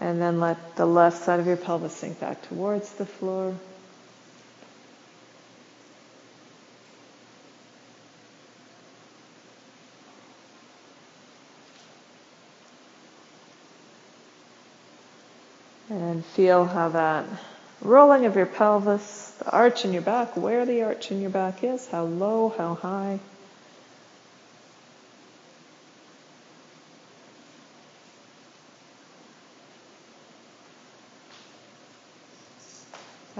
And 0.00 0.22
then 0.22 0.38
let 0.40 0.76
the 0.76 0.86
left 0.86 1.24
side 1.24 1.40
of 1.40 1.46
your 1.46 1.56
pelvis 1.56 1.94
sink 1.94 2.20
back 2.20 2.42
towards 2.48 2.92
the 2.92 3.06
floor. 3.06 3.54
And 15.90 16.24
feel 16.24 16.64
how 16.64 16.90
that 16.90 17.24
rolling 17.80 18.26
of 18.26 18.36
your 18.36 18.46
pelvis, 18.46 19.30
the 19.38 19.50
arch 19.50 19.84
in 19.84 19.92
your 19.92 20.02
back, 20.02 20.36
where 20.36 20.66
the 20.66 20.82
arch 20.82 21.10
in 21.10 21.20
your 21.20 21.30
back 21.30 21.64
is, 21.64 21.86
how 21.88 22.04
low, 22.04 22.54
how 22.56 22.74
high. 22.74 23.18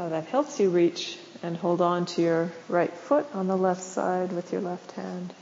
That 0.09 0.25
helps 0.27 0.59
you 0.59 0.71
reach 0.71 1.19
and 1.43 1.55
hold 1.55 1.83
on 1.83 2.07
to 2.07 2.23
your 2.23 2.53
right 2.69 2.93
foot 2.93 3.27
on 3.35 3.47
the 3.47 3.57
left 3.57 3.83
side 3.83 4.33
with 4.33 4.53
your 4.53 4.63
left 4.63 4.93
hand. 4.93 5.35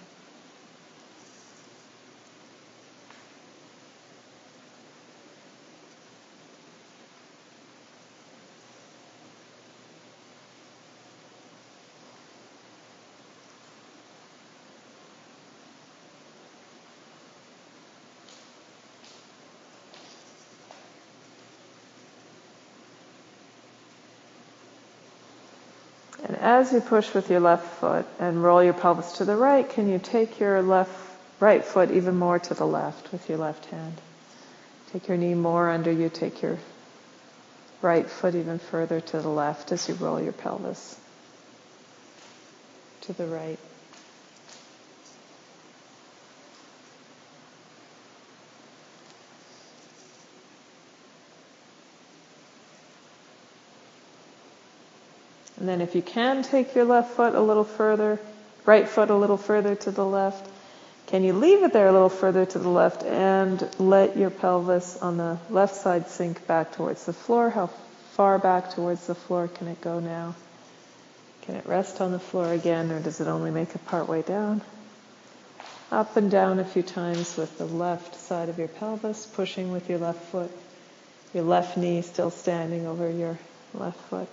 As 26.47 26.72
you 26.72 26.80
push 26.80 27.12
with 27.12 27.28
your 27.28 27.40
left 27.40 27.66
foot 27.80 28.07
and 28.20 28.40
roll 28.40 28.62
your 28.62 28.72
pelvis 28.72 29.14
to 29.14 29.24
the 29.24 29.34
right, 29.34 29.68
can 29.68 29.88
you 29.88 29.99
take 29.99 30.38
your 30.38 30.62
left 30.62 30.97
right 31.40 31.64
foot 31.64 31.90
even 31.90 32.14
more 32.14 32.38
to 32.38 32.55
the 32.55 32.64
left 32.64 33.11
with 33.11 33.28
your 33.28 33.36
left 33.36 33.66
hand? 33.66 34.01
Take 34.92 35.09
your 35.09 35.16
knee 35.16 35.34
more 35.34 35.68
under 35.68 35.90
you, 35.90 36.09
take 36.09 36.42
your 36.42 36.57
right 37.82 38.09
foot 38.09 38.36
even 38.36 38.61
further 38.61 39.01
to 39.01 39.20
the 39.20 39.28
left 39.28 39.72
as 39.72 39.88
you 39.88 39.94
roll 39.94 40.22
your 40.22 40.32
pelvis 40.32 40.97
to 43.01 43.12
the 43.12 43.26
right. 43.26 43.59
And 55.59 55.68
then 55.68 55.80
if 55.80 55.94
you 55.94 56.02
can 56.02 56.42
take 56.42 56.74
your 56.74 56.84
left 56.84 57.14
foot 57.14 57.34
a 57.34 57.40
little 57.40 57.64
further, 57.64 58.20
right 58.64 58.88
foot 58.88 59.11
a 59.11 59.16
little 59.16 59.36
further 59.36 59.74
to 59.74 59.90
the 59.90 60.04
left, 60.04 60.46
can 61.07 61.22
you 61.22 61.32
leave 61.32 61.62
it 61.62 61.72
there 61.72 61.86
a 61.86 61.92
little 61.92 62.09
further 62.09 62.44
to 62.44 62.59
the 62.59 62.68
left 62.68 63.04
and 63.04 63.68
let 63.78 64.16
your 64.16 64.30
pelvis 64.30 64.98
on 64.98 65.16
the 65.16 65.38
left 65.50 65.76
side 65.76 66.09
sink 66.09 66.46
back 66.46 66.72
towards 66.72 67.07
the 67.07 67.12
floor? 67.12 67.48
How 67.48 67.68
far 68.14 68.38
back 68.38 68.74
towards 68.74 69.07
the 69.07 69.14
floor 69.14 69.48
can 69.48 69.68
it 69.68 69.80
go 69.80 70.00
now? 70.00 70.34
Can 71.42 71.54
it 71.54 71.66
rest 71.66 72.00
on 72.00 72.11
the 72.11 72.18
floor 72.18 72.52
again 72.52 72.90
or 72.90 72.98
does 72.98 73.20
it 73.20 73.28
only 73.28 73.52
make 73.52 73.74
it 73.74 73.86
part 73.86 74.09
way 74.09 74.22
down? 74.22 74.62
Up 75.92 76.16
and 76.16 76.28
down 76.28 76.59
a 76.59 76.64
few 76.64 76.82
times 76.82 77.36
with 77.36 77.57
the 77.57 77.66
left 77.66 78.16
side 78.16 78.48
of 78.48 78.59
your 78.59 78.66
pelvis, 78.66 79.26
pushing 79.26 79.70
with 79.70 79.88
your 79.88 79.98
left 79.98 80.20
foot, 80.32 80.50
your 81.32 81.44
left 81.44 81.76
knee 81.76 82.02
still 82.02 82.30
standing 82.30 82.88
over 82.88 83.09
your 83.09 83.38
left 83.74 84.00
foot. 84.11 84.28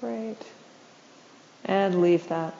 Great. 0.00 0.36
And 2.18 2.22
leave 2.22 2.28
that. 2.30 2.54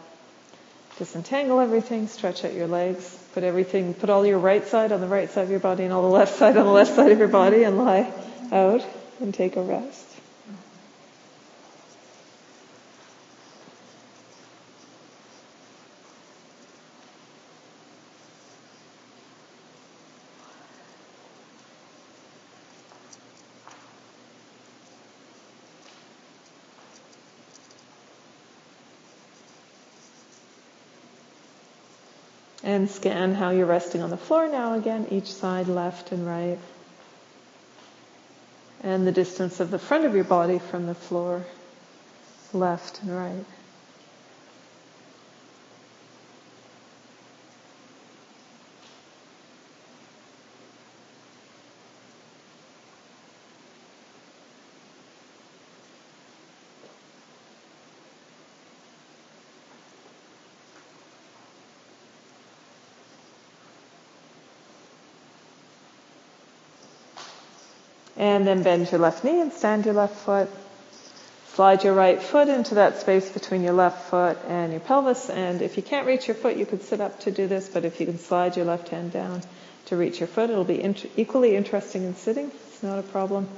Disentangle 0.98 1.60
everything, 1.60 2.08
stretch 2.08 2.44
out 2.44 2.54
your 2.54 2.66
legs, 2.66 3.16
put 3.34 3.44
everything, 3.44 3.94
put 3.94 4.10
all 4.10 4.26
your 4.26 4.38
right 4.38 4.66
side 4.66 4.92
on 4.92 5.00
the 5.00 5.06
right 5.06 5.30
side 5.30 5.42
of 5.42 5.50
your 5.50 5.60
body 5.60 5.84
and 5.84 5.92
all 5.92 6.02
the 6.02 6.08
left 6.08 6.36
side 6.36 6.56
on 6.56 6.64
the 6.64 6.72
left 6.72 6.94
side 6.94 7.12
of 7.12 7.18
your 7.18 7.28
body 7.28 7.62
and 7.62 7.78
lie 7.78 8.12
out 8.52 8.84
and 9.20 9.32
take 9.32 9.56
a 9.56 9.62
rest. 9.62 10.07
And 32.68 32.90
scan 32.90 33.32
how 33.32 33.48
you're 33.48 33.64
resting 33.64 34.02
on 34.02 34.10
the 34.10 34.18
floor 34.18 34.46
now 34.46 34.74
again, 34.74 35.06
each 35.10 35.32
side 35.32 35.68
left 35.68 36.12
and 36.12 36.26
right. 36.26 36.58
And 38.82 39.06
the 39.06 39.10
distance 39.10 39.58
of 39.58 39.70
the 39.70 39.78
front 39.78 40.04
of 40.04 40.14
your 40.14 40.24
body 40.24 40.58
from 40.58 40.84
the 40.84 40.94
floor, 40.94 41.46
left 42.52 43.00
and 43.00 43.16
right. 43.16 43.44
And 68.18 68.46
then 68.46 68.62
bend 68.62 68.90
your 68.90 69.00
left 69.00 69.24
knee 69.24 69.40
and 69.40 69.52
stand 69.52 69.86
your 69.86 69.94
left 69.94 70.16
foot. 70.16 70.50
Slide 71.54 71.82
your 71.84 71.94
right 71.94 72.20
foot 72.20 72.48
into 72.48 72.74
that 72.76 73.00
space 73.00 73.30
between 73.30 73.62
your 73.62 73.72
left 73.72 74.10
foot 74.10 74.38
and 74.48 74.72
your 74.72 74.80
pelvis. 74.80 75.30
And 75.30 75.62
if 75.62 75.76
you 75.76 75.82
can't 75.82 76.06
reach 76.06 76.28
your 76.28 76.34
foot, 76.34 76.56
you 76.56 76.66
could 76.66 76.82
sit 76.82 77.00
up 77.00 77.20
to 77.20 77.30
do 77.30 77.46
this, 77.46 77.68
but 77.68 77.84
if 77.84 78.00
you 78.00 78.06
can 78.06 78.18
slide 78.18 78.56
your 78.56 78.66
left 78.66 78.88
hand 78.88 79.12
down 79.12 79.42
to 79.86 79.96
reach 79.96 80.20
your 80.20 80.26
foot, 80.26 80.50
it'll 80.50 80.64
be 80.64 80.94
equally 81.16 81.56
interesting 81.56 82.04
in 82.04 82.14
sitting. 82.16 82.50
It's 82.68 82.82
not 82.82 82.98
a 82.98 83.02
problem. 83.02 83.48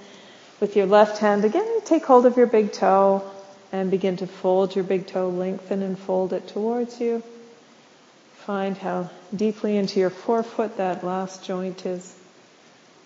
With 0.60 0.76
your 0.76 0.86
left 0.86 1.18
hand, 1.18 1.44
again, 1.44 1.80
take 1.84 2.04
hold 2.04 2.26
of 2.26 2.36
your 2.36 2.46
big 2.46 2.72
toe 2.72 3.22
and 3.72 3.90
begin 3.90 4.18
to 4.18 4.26
fold 4.26 4.74
your 4.74 4.84
big 4.84 5.06
toe, 5.06 5.28
lengthen 5.30 5.82
and 5.82 5.98
fold 5.98 6.32
it 6.34 6.48
towards 6.48 7.00
you. 7.00 7.22
Find 8.46 8.76
how 8.76 9.10
deeply 9.34 9.76
into 9.76 10.00
your 10.00 10.10
forefoot 10.10 10.76
that 10.76 11.04
last 11.04 11.44
joint 11.44 11.86
is 11.86 12.14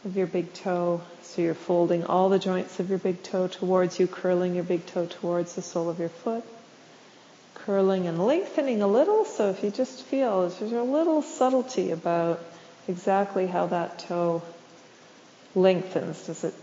of 0.04 0.16
your 0.16 0.26
big 0.26 0.52
toe. 0.52 1.02
So 1.22 1.42
you're 1.42 1.54
folding 1.54 2.04
all 2.04 2.28
the 2.28 2.38
joints 2.38 2.80
of 2.80 2.90
your 2.90 2.98
big 2.98 3.22
toe 3.22 3.48
towards 3.48 3.98
you, 3.98 4.06
curling 4.06 4.54
your 4.54 4.64
big 4.64 4.86
toe 4.86 5.06
towards 5.06 5.54
the 5.54 5.62
sole 5.62 5.88
of 5.88 5.98
your 5.98 6.08
foot. 6.08 6.44
Curling 7.54 8.06
and 8.06 8.24
lengthening 8.24 8.82
a 8.82 8.86
little. 8.86 9.24
So 9.24 9.50
if 9.50 9.62
you 9.64 9.70
just 9.70 10.02
feel 10.02 10.48
there's 10.48 10.72
a 10.72 10.82
little 10.82 11.22
subtlety 11.22 11.90
about 11.90 12.40
exactly 12.86 13.46
how 13.46 13.66
that 13.68 13.98
toe 14.00 14.42
lengthens. 15.54 16.26
Does 16.26 16.44
it 16.44 16.54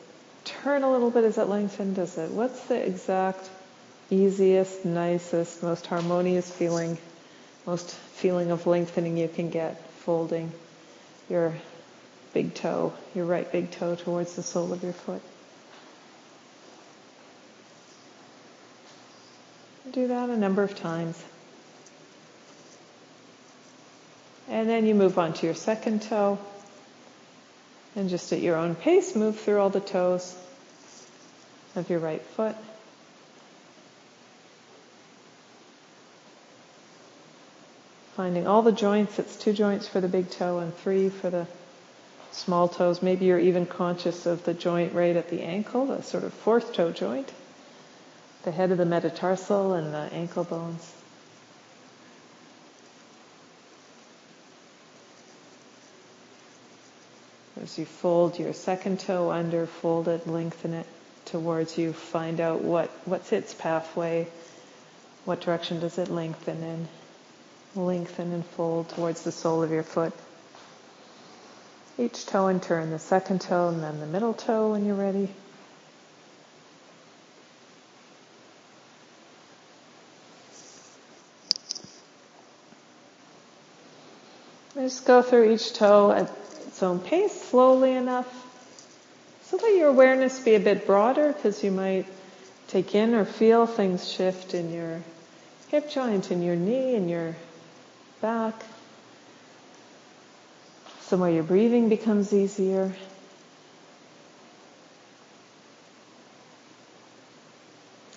turn 0.46 0.84
a 0.84 0.92
little 0.92 1.12
bit 1.12 1.24
as 1.24 1.38
it 1.38 1.48
lengthens? 1.48 1.96
Does 1.96 2.18
it, 2.18 2.32
what's 2.32 2.64
the 2.66 2.76
exact 2.76 3.50
easiest, 4.10 4.86
nicest, 4.86 5.64
most 5.64 5.88
harmonious 5.88 6.50
feeling 6.52 6.98
most 7.66 7.92
feeling 7.92 8.52
of 8.52 8.66
lengthening 8.66 9.18
you 9.18 9.28
can 9.28 9.50
get, 9.50 9.88
folding 10.00 10.52
your 11.30 11.54
big 12.34 12.54
toe, 12.54 12.94
your 13.14 13.26
right 13.26 13.52
big 13.52 13.72
toe 13.72 13.96
towards 13.96 14.36
the 14.36 14.44
sole 14.44 14.72
of 14.74 14.84
your 14.84 14.94
foot. 14.94 15.22
Do 19.92 20.08
that 20.08 20.30
a 20.30 20.38
number 20.38 20.64
of 20.64 20.76
times. 20.76 21.22
And 24.48 24.70
then 24.70 24.86
you 24.86 24.96
move 24.96 25.18
on 25.18 25.34
to 25.34 25.46
your 25.46 25.56
second 25.56 26.04
toe. 26.04 26.40
And 27.96 28.10
just 28.10 28.32
at 28.32 28.40
your 28.40 28.56
own 28.56 28.76
pace, 28.76 29.16
move 29.16 29.40
through 29.40 29.60
all 29.60 29.70
the 29.70 29.82
toes 29.82 30.36
of 31.76 31.90
your 31.90 32.00
right 32.00 32.22
foot. 32.22 32.56
Finding 38.16 38.48
all 38.48 38.62
the 38.62 38.72
joints, 38.72 39.20
it's 39.20 39.36
two 39.36 39.52
joints 39.52 39.88
for 39.88 40.00
the 40.00 40.08
big 40.08 40.30
toe 40.30 40.60
and 40.60 40.76
three 40.76 41.10
for 41.10 41.30
the 41.30 41.48
small 42.32 42.68
toes. 42.68 43.02
Maybe 43.02 43.26
you're 43.26 43.40
even 43.40 43.66
conscious 43.66 44.26
of 44.26 44.44
the 44.44 44.54
joint 44.54 44.94
right 44.94 45.16
at 45.16 45.30
the 45.30 45.42
ankle, 45.42 45.88
the 45.88 46.02
sort 46.02 46.24
of 46.24 46.34
fourth 46.34 46.74
toe 46.74 46.92
joint, 46.92 47.32
the 48.44 48.52
head 48.52 48.72
of 48.72 48.78
the 48.78 48.86
metatarsal 48.86 49.74
and 49.74 49.94
the 49.94 50.14
ankle 50.14 50.44
bones. 50.44 50.94
As 57.62 57.78
you 57.78 57.86
fold 57.86 58.40
your 58.40 58.54
second 58.54 59.00
toe 59.02 59.30
under, 59.30 59.68
fold 59.68 60.08
it, 60.08 60.28
lengthen 60.28 60.74
it 60.74 60.88
towards 61.26 61.78
you, 61.78 61.94
find 61.94 62.40
out 62.40 62.62
what, 62.62 62.90
what's 63.06 63.32
its 63.32 63.54
pathway, 63.54 64.28
what 65.26 65.42
direction 65.42 65.80
does 65.80 66.00
it 66.00 66.10
lengthen 66.10 66.64
in. 66.64 66.88
Lengthen 67.76 68.34
and 68.34 68.46
fold 68.46 68.90
towards 68.90 69.22
the 69.24 69.32
sole 69.32 69.62
of 69.62 69.72
your 69.72 69.84
foot. 69.84 70.12
Each 72.02 72.26
toe 72.26 72.48
in 72.48 72.60
turn, 72.60 72.90
the 72.90 72.98
second 72.98 73.42
toe 73.42 73.68
and 73.68 73.84
then 73.84 74.00
the 74.00 74.08
middle 74.08 74.34
toe 74.34 74.72
when 74.72 74.86
you're 74.86 74.96
ready. 74.96 75.30
Just 84.74 85.06
go 85.06 85.22
through 85.22 85.54
each 85.54 85.76
toe 85.76 86.12
at 86.12 86.32
its 86.66 86.82
own 86.82 86.98
pace, 86.98 87.40
slowly 87.40 87.94
enough, 87.94 88.28
so 89.44 89.58
let 89.58 89.76
your 89.76 89.90
awareness 89.90 90.40
be 90.40 90.56
a 90.56 90.60
bit 90.60 90.88
broader 90.88 91.34
because 91.34 91.64
you 91.64 91.70
might 91.70 92.08
take 92.68 92.96
in 92.96 93.14
or 93.14 93.26
feel 93.26 93.68
things 93.68 94.12
shift 94.12 94.56
in 94.56 94.74
your 94.74 95.04
hip 95.68 95.92
joint, 95.92 96.32
in 96.32 96.42
your 96.42 96.56
knee, 96.56 96.96
in 96.96 97.10
your 97.10 97.36
back. 98.22 98.56
Somewhere 101.12 101.30
your 101.30 101.44
breathing 101.44 101.90
becomes 101.90 102.32
easier. 102.32 102.96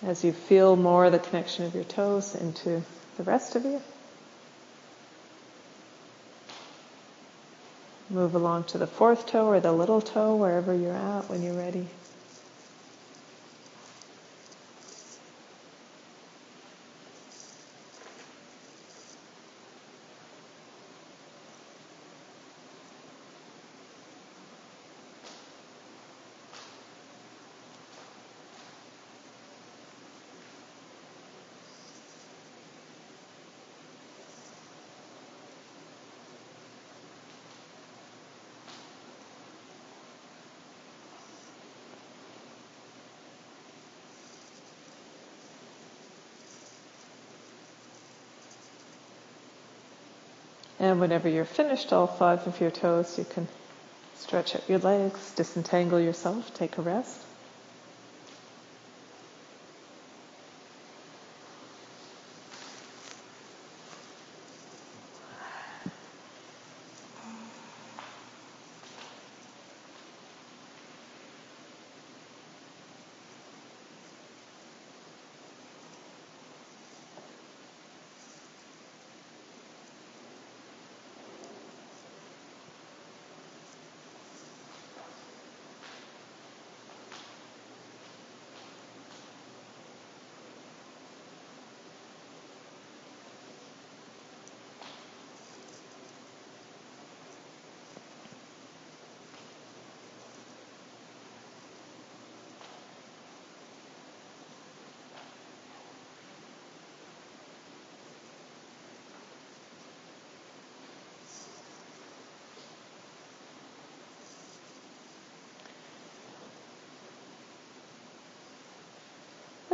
As 0.01 0.23
you 0.23 0.31
feel 0.31 0.77
more 0.77 1.09
the 1.09 1.19
connection 1.19 1.65
of 1.65 1.75
your 1.75 1.83
toes 1.83 2.35
into 2.35 2.83
the 3.17 3.23
rest 3.23 3.57
of 3.57 3.65
you. 3.65 3.81
Move 8.09 8.33
along 8.33 8.63
to 8.63 8.77
the 8.77 8.87
fourth 8.87 9.27
toe 9.27 9.47
or 9.47 9.59
the 9.59 9.73
little 9.73 9.99
toe, 9.99 10.37
wherever 10.37 10.73
you're 10.73 10.93
at 10.93 11.29
when 11.29 11.43
you're 11.43 11.51
ready. 11.51 11.89
Whenever 50.99 51.29
you're 51.29 51.45
finished 51.45 51.91
all 51.93 52.07
five 52.07 52.45
of 52.47 52.59
your 52.61 52.71
toes, 52.71 53.17
you 53.17 53.25
can 53.25 53.47
stretch 54.15 54.55
out 54.55 54.69
your 54.69 54.79
legs, 54.79 55.33
disentangle 55.35 55.99
yourself, 55.99 56.53
take 56.53 56.77
a 56.77 56.81
rest. 56.81 57.21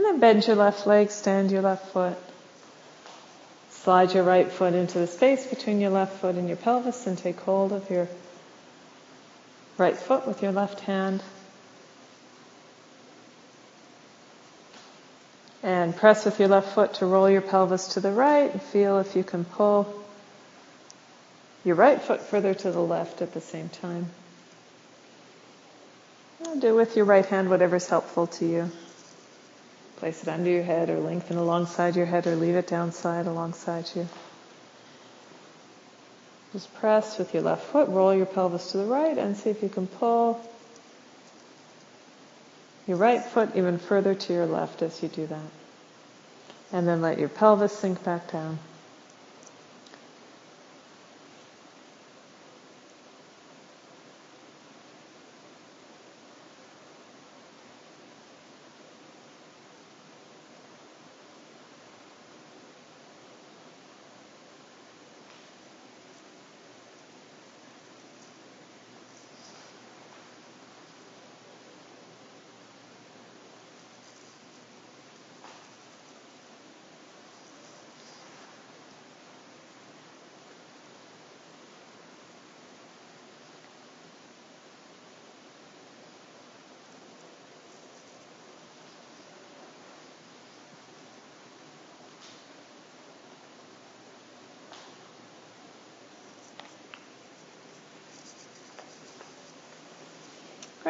And 0.01 0.15
then 0.15 0.19
bend 0.19 0.47
your 0.47 0.55
left 0.55 0.87
leg, 0.87 1.11
stand 1.11 1.51
your 1.51 1.61
left 1.61 1.89
foot. 1.89 2.17
Slide 3.69 4.11
your 4.11 4.23
right 4.23 4.51
foot 4.51 4.73
into 4.73 4.97
the 4.97 5.05
space 5.05 5.45
between 5.45 5.79
your 5.79 5.91
left 5.91 6.19
foot 6.19 6.33
and 6.33 6.47
your 6.47 6.57
pelvis 6.57 7.05
and 7.05 7.15
take 7.15 7.39
hold 7.41 7.71
of 7.71 7.87
your 7.87 8.07
right 9.77 9.95
foot 9.95 10.25
with 10.25 10.41
your 10.41 10.53
left 10.53 10.79
hand. 10.79 11.21
And 15.61 15.95
press 15.95 16.25
with 16.25 16.39
your 16.39 16.49
left 16.49 16.73
foot 16.73 16.95
to 16.95 17.05
roll 17.05 17.29
your 17.29 17.41
pelvis 17.41 17.89
to 17.89 17.99
the 17.99 18.11
right 18.11 18.51
and 18.51 18.59
feel 18.59 18.97
if 18.97 19.15
you 19.15 19.23
can 19.23 19.45
pull 19.45 20.03
your 21.63 21.75
right 21.75 22.01
foot 22.01 22.21
further 22.21 22.55
to 22.55 22.71
the 22.71 22.81
left 22.81 23.21
at 23.21 23.35
the 23.35 23.41
same 23.41 23.69
time. 23.69 24.07
do 26.57 26.73
with 26.73 26.95
your 26.95 27.05
right 27.05 27.27
hand 27.27 27.51
whatever's 27.51 27.87
helpful 27.87 28.25
to 28.25 28.47
you. 28.47 28.71
Place 30.01 30.23
it 30.23 30.29
under 30.29 30.49
your 30.49 30.63
head 30.63 30.89
or 30.89 30.99
lengthen 30.99 31.37
alongside 31.37 31.95
your 31.95 32.07
head 32.07 32.25
or 32.25 32.35
leave 32.35 32.55
it 32.55 32.65
downside 32.65 33.27
alongside 33.27 33.85
you. 33.93 34.07
Just 36.53 36.73
press 36.73 37.19
with 37.19 37.35
your 37.35 37.43
left 37.43 37.65
foot, 37.65 37.87
roll 37.87 38.11
your 38.11 38.25
pelvis 38.25 38.71
to 38.71 38.79
the 38.79 38.85
right 38.85 39.15
and 39.15 39.37
see 39.37 39.51
if 39.51 39.61
you 39.61 39.69
can 39.69 39.85
pull 39.85 40.43
your 42.87 42.97
right 42.97 43.23
foot 43.23 43.55
even 43.55 43.77
further 43.77 44.15
to 44.15 44.33
your 44.33 44.47
left 44.47 44.81
as 44.81 45.03
you 45.03 45.07
do 45.07 45.27
that. 45.27 45.51
And 46.73 46.87
then 46.87 47.03
let 47.03 47.19
your 47.19 47.29
pelvis 47.29 47.71
sink 47.71 48.03
back 48.03 48.31
down. 48.31 48.57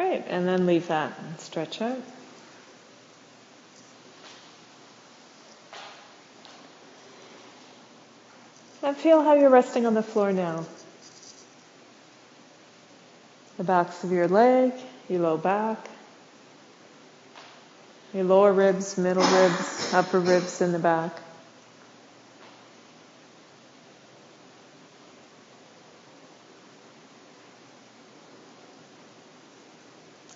Great, 0.02 0.24
and 0.26 0.48
then 0.48 0.66
leave 0.66 0.88
that 0.88 1.16
and 1.16 1.38
stretch 1.38 1.80
out. 1.80 2.02
And 8.82 8.96
feel 8.96 9.22
how 9.22 9.34
you're 9.34 9.48
resting 9.48 9.86
on 9.86 9.94
the 9.94 10.02
floor 10.02 10.32
now. 10.32 10.64
The 13.58 13.64
backs 13.64 14.02
of 14.02 14.10
your 14.10 14.26
leg, 14.26 14.72
your 15.08 15.20
low 15.20 15.36
back, 15.36 15.78
your 18.12 18.24
lower 18.24 18.52
ribs, 18.52 18.98
middle 18.98 19.22
ribs, 19.22 19.94
upper 19.94 20.18
ribs 20.18 20.60
in 20.60 20.72
the 20.72 20.80
back. 20.80 21.12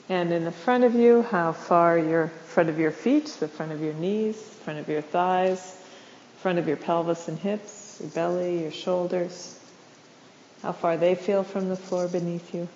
And 0.08 0.32
in 0.32 0.44
the 0.44 0.52
front 0.52 0.84
of 0.84 0.94
you, 0.94 1.22
how 1.22 1.52
far 1.52 1.98
your 1.98 2.28
front 2.28 2.68
of 2.68 2.78
your 2.78 2.92
feet, 2.92 3.26
the 3.40 3.48
front 3.48 3.72
of 3.72 3.80
your 3.82 3.94
knees, 3.94 4.36
front 4.36 4.78
of 4.78 4.88
your 4.88 5.02
thighs, 5.02 5.76
front 6.38 6.58
of 6.58 6.68
your 6.68 6.76
pelvis 6.76 7.26
and 7.28 7.38
hips, 7.38 7.98
your 8.00 8.10
belly, 8.10 8.62
your 8.62 8.70
shoulders, 8.70 9.58
how 10.62 10.72
far 10.72 10.96
they 10.96 11.14
feel 11.16 11.42
from 11.42 11.68
the 11.68 11.76
floor 11.76 12.06
beneath 12.06 12.54
you. 12.54 12.68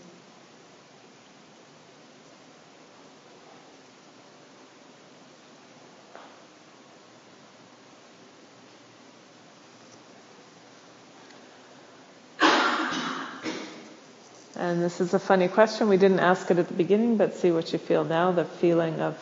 And 14.70 14.80
this 14.80 15.00
is 15.00 15.14
a 15.14 15.18
funny 15.18 15.48
question. 15.48 15.88
We 15.88 15.96
didn't 15.96 16.20
ask 16.20 16.48
it 16.48 16.58
at 16.58 16.68
the 16.68 16.74
beginning, 16.74 17.16
but 17.16 17.34
see 17.34 17.50
what 17.50 17.72
you 17.72 17.78
feel 17.80 18.04
now 18.04 18.30
the 18.30 18.44
feeling 18.44 19.00
of 19.00 19.18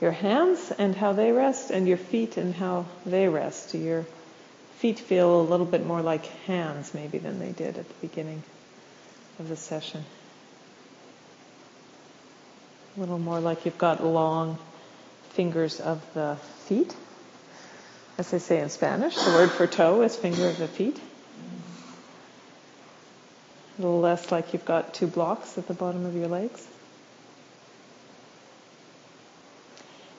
your 0.00 0.12
hands 0.12 0.72
and 0.78 0.94
how 0.94 1.12
they 1.12 1.32
rest, 1.32 1.72
and 1.72 1.88
your 1.88 1.96
feet 1.96 2.36
and 2.36 2.54
how 2.54 2.86
they 3.04 3.26
rest. 3.26 3.72
Do 3.72 3.78
your 3.78 4.06
feet 4.76 5.00
feel 5.00 5.40
a 5.40 5.42
little 5.42 5.66
bit 5.66 5.84
more 5.84 6.02
like 6.02 6.24
hands, 6.46 6.94
maybe, 6.94 7.18
than 7.18 7.40
they 7.40 7.50
did 7.50 7.78
at 7.78 7.88
the 7.88 7.94
beginning 8.00 8.44
of 9.40 9.48
the 9.48 9.56
session? 9.56 10.04
A 12.96 13.00
little 13.00 13.18
more 13.18 13.40
like 13.40 13.64
you've 13.64 13.78
got 13.78 14.04
long 14.04 14.56
fingers 15.30 15.80
of 15.80 16.00
the 16.14 16.36
feet. 16.66 16.94
As 18.18 18.30
they 18.30 18.38
say 18.38 18.60
in 18.60 18.68
Spanish, 18.68 19.16
the 19.16 19.32
word 19.32 19.50
for 19.50 19.66
toe 19.66 20.02
is 20.02 20.14
finger 20.14 20.46
of 20.46 20.58
the 20.58 20.68
feet. 20.68 21.00
A 23.78 23.82
little 23.82 24.00
less 24.00 24.30
like 24.30 24.52
you've 24.52 24.64
got 24.64 24.94
two 24.94 25.06
blocks 25.06 25.56
at 25.56 25.66
the 25.66 25.74
bottom 25.74 26.04
of 26.04 26.14
your 26.14 26.28
legs. 26.28 26.66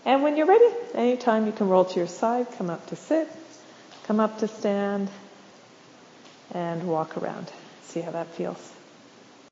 And 0.06 0.22
when 0.22 0.36
you're 0.36 0.48
ready, 0.48 0.70
anytime 0.96 1.46
you 1.46 1.52
can 1.52 1.70
roll 1.70 1.86
to 1.86 1.96
your 1.96 2.08
side, 2.08 2.48
come 2.58 2.70
up 2.70 2.88
to 2.88 2.96
sit, 2.96 3.28
come 4.06 4.20
up 4.20 4.40
to 4.40 4.48
stand, 4.48 5.10
and 6.54 6.88
walk 6.88 7.18
around. 7.18 7.52
See 7.84 8.02
how 8.02 8.12
that 8.12 8.28
feels. 8.28 8.83